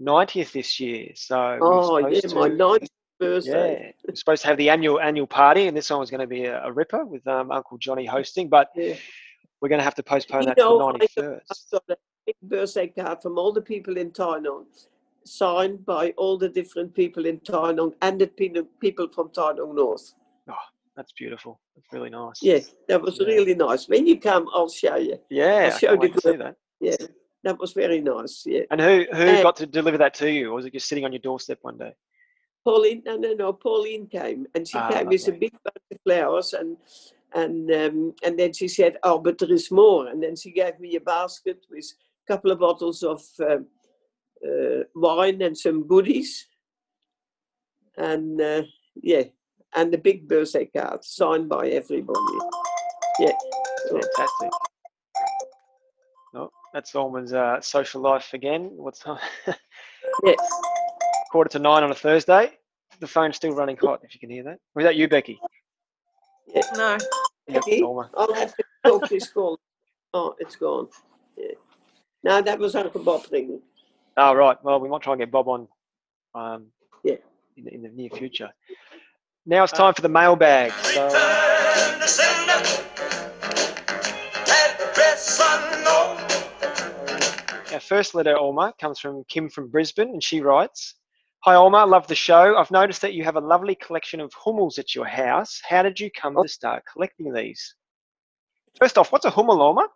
90th 0.00 0.52
this 0.52 0.78
year. 0.80 1.08
So 1.14 1.58
Oh, 1.60 1.98
yeah, 1.98 2.20
supposed 2.20 2.34
my 2.36 2.48
to- 2.48 2.54
ninth 2.54 2.88
birthday. 3.18 3.82
Yeah, 3.86 3.92
we're 4.08 4.14
supposed 4.14 4.42
to 4.42 4.48
have 4.48 4.56
the 4.56 4.70
annual 4.70 5.00
annual 5.00 5.26
party, 5.26 5.66
and 5.66 5.76
this 5.76 5.90
one 5.90 6.00
was 6.00 6.10
going 6.10 6.20
to 6.22 6.26
be 6.26 6.44
a, 6.46 6.62
a 6.64 6.72
ripper 6.72 7.04
with 7.04 7.26
um, 7.26 7.50
Uncle 7.50 7.76
Johnny 7.78 8.06
hosting, 8.06 8.48
but 8.48 8.68
Yeah. 8.74 8.94
we're 9.60 9.68
going 9.68 9.78
to 9.80 9.84
have 9.84 9.94
to 9.96 10.02
postpone 10.02 10.42
You 10.42 10.46
that 10.48 10.56
to 10.58 10.62
the 10.62 10.70
I 10.78 10.86
ninety 10.92 10.98
got- 11.00 11.10
first. 11.24 11.68
I've 11.74 11.86
got 11.86 11.96
a 11.96 12.00
big 12.26 12.36
birthday 12.42 12.86
card 12.88 13.20
from 13.22 13.38
all 13.38 13.52
the 13.52 13.60
people 13.62 13.96
in 13.98 14.10
Tynong, 14.10 14.64
signed 15.24 15.84
by 15.84 16.10
all 16.16 16.38
the 16.38 16.48
different 16.48 16.94
people 16.94 17.26
in 17.26 17.40
Tynong 17.40 17.92
and 18.00 18.18
the 18.20 18.26
pe- 18.26 18.54
people 18.80 19.08
from 19.08 19.28
Tynong 19.30 19.74
North. 19.74 20.14
That's 21.00 21.12
beautiful. 21.12 21.58
That's 21.74 21.90
really 21.94 22.10
nice. 22.10 22.42
Yeah, 22.42 22.58
that 22.88 23.00
was 23.00 23.18
Yeah. 23.18 23.26
really 23.28 23.54
nice. 23.54 23.88
When 23.88 24.06
you 24.06 24.20
come, 24.20 24.46
I'll 24.52 24.68
show 24.68 24.96
you. 24.96 25.18
Yeah, 25.30 25.60
I'll 25.64 25.72
I 25.74 25.78
show 25.78 25.92
the 25.92 25.96
wait 25.96 26.12
to 26.12 26.20
see 26.20 26.28
group. 26.28 26.38
that. 26.40 26.56
Yeah, 26.78 27.06
that 27.42 27.58
was 27.58 27.72
very 27.72 28.02
nice. 28.02 28.44
Yeah. 28.44 28.64
And 28.70 28.78
who 28.82 29.06
who 29.18 29.28
Uh, 29.28 29.42
got 29.42 29.56
to 29.56 29.66
deliver 29.66 29.96
that 29.96 30.12
to 30.20 30.30
you, 30.30 30.50
or 30.50 30.56
was 30.56 30.66
it 30.66 30.74
just 30.74 30.88
sitting 30.88 31.06
on 31.06 31.12
your 31.12 31.20
doorstep 31.20 31.58
one 31.62 31.78
day? 31.78 31.94
Pauline, 32.66 33.02
no, 33.06 33.16
no, 33.16 33.32
no. 33.32 33.54
Pauline 33.54 34.08
came, 34.08 34.46
and 34.54 34.68
she 34.68 34.76
Ah, 34.76 34.90
came 34.92 35.06
with 35.08 35.26
a 35.26 35.32
big 35.32 35.52
bunch 35.64 35.86
of 35.90 35.98
flowers, 36.04 36.52
and 36.52 36.76
and 37.32 37.70
um, 37.82 38.14
and 38.22 38.38
then 38.38 38.52
she 38.52 38.68
said, 38.68 38.98
"Oh, 39.02 39.18
but 39.20 39.38
there 39.38 39.54
is 39.54 39.70
more." 39.70 40.06
And 40.08 40.22
then 40.22 40.36
she 40.36 40.50
gave 40.52 40.78
me 40.78 40.96
a 40.96 41.00
basket 41.00 41.64
with 41.70 41.86
a 42.24 42.26
couple 42.30 42.50
of 42.50 42.58
bottles 42.58 43.02
of 43.02 43.22
um, 43.40 43.68
uh, 44.46 44.82
wine 44.94 45.40
and 45.40 45.56
some 45.56 45.86
goodies, 45.86 46.46
and 47.96 48.38
uh, 48.38 48.64
yeah, 49.02 49.24
and 49.76 49.92
the 49.92 49.98
big 49.98 50.28
birthday 50.28 50.66
card 50.66 51.04
signed 51.04 51.48
by 51.48 51.68
everybody. 51.68 52.20
Yeah, 53.18 53.32
Fantastic. 53.90 54.50
No, 56.34 56.50
that's 56.72 56.94
Oma's 56.94 57.32
uh, 57.32 57.60
social 57.60 58.00
life 58.00 58.32
again. 58.34 58.70
What's 58.74 58.98
time? 59.04 59.18
yes. 60.24 60.36
Quarter 61.30 61.50
to 61.50 61.58
nine 61.58 61.82
on 61.82 61.90
a 61.90 61.94
Thursday. 61.94 62.52
The 63.00 63.06
phone's 63.06 63.36
still 63.36 63.52
running 63.54 63.76
hot. 63.76 64.00
If 64.02 64.14
you 64.14 64.20
can 64.20 64.30
hear 64.30 64.42
that. 64.44 64.58
Was 64.74 64.84
that 64.84 64.96
you, 64.96 65.08
Becky? 65.08 65.40
No. 66.74 66.98
Yep, 67.48 67.62
Becky? 67.64 67.82
Oma. 67.82 68.10
I'll 68.16 68.34
have 68.34 68.54
to 68.56 68.64
talk 68.84 69.08
this 69.08 69.28
call. 69.30 69.58
Oh, 70.12 70.34
it's 70.38 70.56
gone. 70.56 70.88
Yeah. 71.36 71.52
No, 72.22 72.42
that 72.42 72.58
was 72.58 72.74
Uncle 72.74 73.02
Bob 73.02 73.22
ringing. 73.30 73.60
Oh, 74.16 74.34
right. 74.34 74.56
Well, 74.62 74.80
we 74.80 74.88
might 74.88 75.02
try 75.02 75.12
and 75.14 75.20
get 75.20 75.30
Bob 75.30 75.48
on. 75.48 75.68
Um, 76.34 76.66
Yeah. 77.04 77.14
In 77.56 77.64
the, 77.64 77.74
in 77.74 77.82
the 77.82 77.88
near 77.90 78.10
future. 78.10 78.50
Now 79.46 79.64
it's 79.64 79.72
time 79.72 79.94
for 79.94 80.02
the 80.02 80.08
mailbag. 80.08 80.70
So, 80.72 81.06
Return 81.06 82.00
to 82.00 82.08
sender. 82.08 82.52
Address 84.42 85.40
unknown. 85.42 86.18
our 87.72 87.80
first 87.80 88.14
letter, 88.14 88.38
Oma, 88.38 88.74
comes 88.78 88.98
from 88.98 89.24
Kim 89.28 89.48
from 89.48 89.68
Brisbane, 89.68 90.10
and 90.10 90.22
she 90.22 90.42
writes, 90.42 90.94
"Hi, 91.44 91.54
Oma. 91.54 91.86
Love 91.86 92.06
the 92.06 92.14
show. 92.14 92.58
I've 92.58 92.70
noticed 92.70 93.00
that 93.00 93.14
you 93.14 93.24
have 93.24 93.36
a 93.36 93.40
lovely 93.40 93.74
collection 93.74 94.20
of 94.20 94.30
hummels 94.34 94.78
at 94.78 94.94
your 94.94 95.06
house. 95.06 95.58
How 95.66 95.82
did 95.82 95.98
you 95.98 96.10
come 96.10 96.36
oh. 96.36 96.42
to 96.42 96.48
start 96.48 96.84
collecting 96.92 97.32
these?" 97.32 97.74
First 98.78 98.98
off, 98.98 99.10
what's 99.10 99.24
a 99.24 99.30
hummel, 99.30 99.62
Oma? 99.62 99.88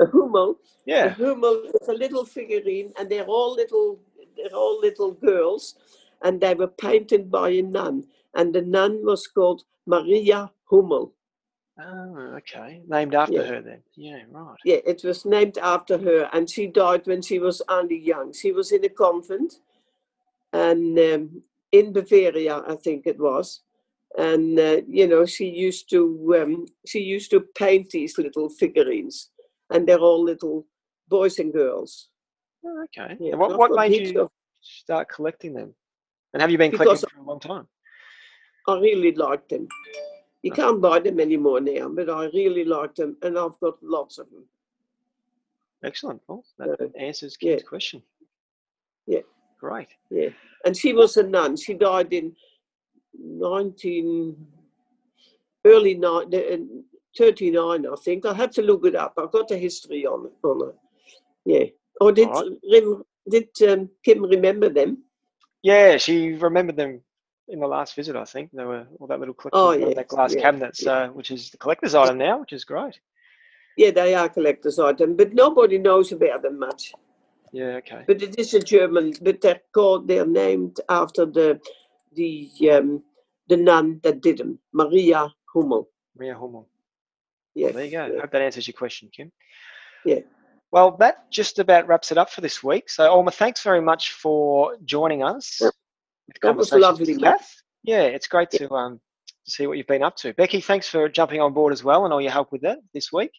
A 0.00 0.06
hummel. 0.06 0.56
Yeah. 0.86 1.04
A 1.04 1.10
hummel 1.10 1.62
is 1.80 1.86
a 1.88 1.94
little 1.94 2.24
figurine, 2.24 2.92
and 2.98 3.08
they're 3.08 3.26
all 3.26 3.54
little. 3.54 4.00
They're 4.36 4.52
all 4.52 4.80
little 4.80 5.12
girls, 5.12 5.76
and 6.22 6.40
they 6.40 6.56
were 6.56 6.66
painted 6.66 7.30
by 7.30 7.50
a 7.50 7.62
nun, 7.62 8.04
and 8.34 8.54
the 8.54 8.62
nun 8.62 9.04
was 9.04 9.26
called 9.26 9.64
Maria 9.86 10.50
Hummel. 10.70 11.12
Oh, 11.78 12.34
okay. 12.36 12.82
Named 12.86 13.14
after 13.14 13.34
Yeah. 13.34 13.42
her 13.46 13.60
then. 13.60 13.82
Yeah, 13.96 14.22
right. 14.30 14.56
Yeah, 14.64 14.78
it 14.86 15.02
was 15.02 15.24
named 15.24 15.58
after 15.58 15.98
her, 15.98 16.30
and 16.32 16.48
she 16.48 16.66
died 16.68 17.06
when 17.06 17.20
she 17.22 17.38
was 17.40 17.60
only 17.68 17.98
young. 17.98 18.32
She 18.32 18.52
was 18.52 18.70
in 18.72 18.84
a 18.84 18.88
convent, 18.88 19.54
and 20.52 20.98
um, 20.98 21.42
in 21.72 21.92
Bavaria, 21.92 22.62
I 22.68 22.76
think 22.76 23.06
it 23.06 23.18
was. 23.18 23.62
And 24.16 24.58
uh, 24.60 24.82
you 24.86 25.08
know, 25.08 25.26
she 25.26 25.48
used 25.48 25.90
to 25.90 26.00
um, 26.40 26.66
she 26.86 27.00
used 27.00 27.30
to 27.32 27.40
paint 27.58 27.90
these 27.90 28.16
little 28.18 28.48
figurines, 28.48 29.30
and 29.70 29.86
they're 29.88 29.98
all 29.98 30.22
little 30.22 30.66
boys 31.08 31.40
and 31.40 31.52
girls. 31.52 32.08
Oh, 32.64 32.84
okay. 32.84 33.16
Yeah, 33.20 33.32
And 33.32 33.40
what, 33.40 33.58
what 33.58 33.72
made 33.72 34.12
you 34.14 34.20
of- 34.22 34.30
start 34.60 35.08
collecting 35.08 35.52
them? 35.54 35.74
And 36.32 36.40
have 36.40 36.50
you 36.52 36.58
been 36.58 36.70
Because- 36.70 37.00
collecting 37.02 37.10
for 37.16 37.20
a 37.20 37.26
long 37.26 37.40
time? 37.40 37.66
I 38.66 38.78
really 38.78 39.12
like 39.12 39.48
them. 39.48 39.68
You 40.42 40.50
can't 40.50 40.80
buy 40.80 40.98
them 40.98 41.20
anymore 41.20 41.60
now, 41.60 41.88
but 41.88 42.10
I 42.10 42.26
really 42.26 42.64
like 42.64 42.94
them, 42.94 43.16
and 43.22 43.38
I've 43.38 43.58
got 43.60 43.82
lots 43.82 44.18
of 44.18 44.30
them. 44.30 44.44
Excellent. 45.82 46.20
Well, 46.28 46.44
that 46.58 46.92
answers 46.98 47.36
yeah. 47.40 47.52
Kim's 47.52 47.68
question. 47.68 48.02
Yeah. 49.06 49.20
Great. 49.58 49.88
Yeah, 50.10 50.28
and 50.66 50.76
she 50.76 50.92
was 50.92 51.16
a 51.16 51.22
nun. 51.22 51.56
She 51.56 51.74
died 51.74 52.12
in 52.12 52.36
nineteen 53.18 54.36
early 55.64 55.94
nine, 55.94 56.34
uh, 56.34 56.56
39, 57.16 57.86
I 57.86 57.94
think. 58.04 58.26
I'll 58.26 58.34
have 58.34 58.50
to 58.52 58.62
look 58.62 58.84
it 58.84 58.94
up. 58.94 59.14
I've 59.16 59.32
got 59.32 59.48
the 59.48 59.56
history 59.56 60.06
on 60.06 60.30
on 60.42 60.60
her. 60.60 60.74
Yeah. 61.44 61.64
Or 62.00 62.12
did 62.12 62.28
Alright. 62.28 62.58
Rem, 62.70 63.02
did 63.28 63.48
um, 63.68 63.88
Kim 64.04 64.22
remember 64.24 64.68
them? 64.68 65.04
Yeah, 65.62 65.96
she 65.96 66.32
remembered 66.32 66.76
them 66.76 67.00
in 67.48 67.60
the 67.60 67.66
last 67.66 67.94
visit, 67.94 68.16
I 68.16 68.24
think. 68.24 68.50
They 68.52 68.64
were 68.64 68.86
all 68.98 69.06
that 69.06 69.18
little 69.18 69.34
collection 69.34 69.60
Oh, 69.82 69.88
of 69.88 69.94
that 69.96 70.08
glass 70.08 70.34
yeah, 70.34 70.40
cabinet, 70.40 70.76
yeah. 70.80 71.06
so 71.06 71.12
which 71.12 71.30
is 71.30 71.50
the 71.50 71.58
collector's 71.58 71.94
item 71.94 72.18
now, 72.18 72.40
which 72.40 72.52
is 72.52 72.64
great. 72.64 72.98
Yeah, 73.76 73.90
they 73.90 74.14
are 74.14 74.28
collector's 74.28 74.78
item, 74.78 75.16
but 75.16 75.34
nobody 75.34 75.78
knows 75.78 76.12
about 76.12 76.42
them 76.42 76.58
much. 76.58 76.92
Yeah, 77.52 77.76
okay. 77.82 78.04
But 78.06 78.22
it 78.22 78.38
is 78.38 78.54
a 78.54 78.60
German, 78.60 79.14
but 79.20 79.40
they're 79.40 79.60
called, 79.72 80.08
they're 80.08 80.26
named 80.26 80.80
after 80.88 81.26
the 81.26 81.60
the 82.14 82.50
um, 82.70 83.02
the 83.48 83.56
nun 83.56 84.00
that 84.04 84.20
did 84.20 84.38
them, 84.38 84.58
Maria 84.72 85.32
Hummel. 85.52 85.88
Maria 86.16 86.34
Hummel. 86.34 86.68
Yeah. 87.54 87.72
There 87.72 87.84
you 87.84 87.90
go. 87.90 88.06
yeah. 88.06 88.20
Hope 88.20 88.30
that 88.32 88.42
answers 88.42 88.66
your 88.66 88.74
question, 88.74 89.08
Kim. 89.14 89.30
Yeah. 90.04 90.20
Well, 90.72 90.96
that 90.98 91.30
just 91.30 91.58
about 91.60 91.86
wraps 91.86 92.10
it 92.10 92.18
up 92.18 92.30
for 92.30 92.40
this 92.40 92.62
week. 92.62 92.90
So, 92.90 93.08
Oma, 93.08 93.30
thanks 93.30 93.62
very 93.62 93.80
much 93.80 94.12
for 94.12 94.76
joining 94.84 95.22
us. 95.22 95.60
Yep. 96.28 96.36
That 96.42 96.56
was 96.56 96.70
Conversations 96.70 97.00
with 97.00 97.08
lovely, 97.08 97.22
Matt. 97.22 97.38
Kath. 97.40 97.54
Yeah, 97.82 98.02
it's 98.02 98.26
great 98.28 98.50
to 98.52 98.70
um 98.72 99.00
to 99.44 99.50
see 99.50 99.66
what 99.66 99.76
you've 99.76 99.86
been 99.86 100.02
up 100.02 100.16
to. 100.16 100.32
Becky, 100.34 100.60
thanks 100.60 100.88
for 100.88 101.08
jumping 101.08 101.40
on 101.40 101.52
board 101.52 101.72
as 101.72 101.84
well 101.84 102.04
and 102.04 102.12
all 102.14 102.20
your 102.20 102.30
help 102.32 102.50
with 102.50 102.62
that 102.62 102.78
this 102.94 103.12
week. 103.12 103.30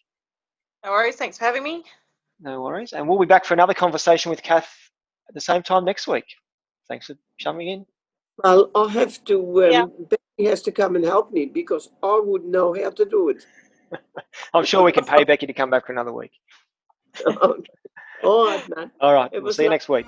No 0.84 0.92
worries. 0.92 1.16
Thanks 1.16 1.38
for 1.38 1.44
having 1.44 1.64
me. 1.64 1.84
No 2.40 2.62
worries. 2.62 2.92
And 2.92 3.08
we'll 3.08 3.18
be 3.18 3.26
back 3.26 3.44
for 3.44 3.54
another 3.54 3.74
conversation 3.74 4.30
with 4.30 4.42
Kath 4.42 4.72
at 5.28 5.34
the 5.34 5.40
same 5.40 5.62
time 5.62 5.84
next 5.84 6.06
week. 6.06 6.26
Thanks 6.88 7.06
for 7.06 7.16
jumping 7.40 7.68
in. 7.68 7.86
Well, 8.44 8.70
I'll 8.74 8.86
have 8.88 9.24
to, 9.24 9.64
um, 9.64 9.72
Yeah. 9.72 9.86
Becky 10.08 10.48
has 10.48 10.62
to 10.62 10.70
come 10.70 10.94
and 10.94 11.04
help 11.04 11.32
me 11.32 11.46
because 11.46 11.88
I 12.02 12.20
wouldn't 12.22 12.50
know 12.52 12.72
how 12.74 12.90
to 12.90 13.04
do 13.04 13.30
it. 13.30 13.44
I'm 14.54 14.64
sure 14.64 14.84
we 14.84 14.92
can 14.92 15.04
pay 15.04 15.24
Becky 15.24 15.46
to 15.46 15.52
come 15.54 15.70
back 15.70 15.86
for 15.86 15.92
another 15.92 16.12
week. 16.12 16.32
All 18.22 18.46
right, 18.46 18.62
man. 18.76 18.90
All 19.00 19.14
right. 19.14 19.30
It 19.32 19.42
We'll 19.42 19.52
see 19.52 19.62
you 19.64 19.68
lo- 19.70 19.74
next 19.74 19.88
week. 19.88 20.06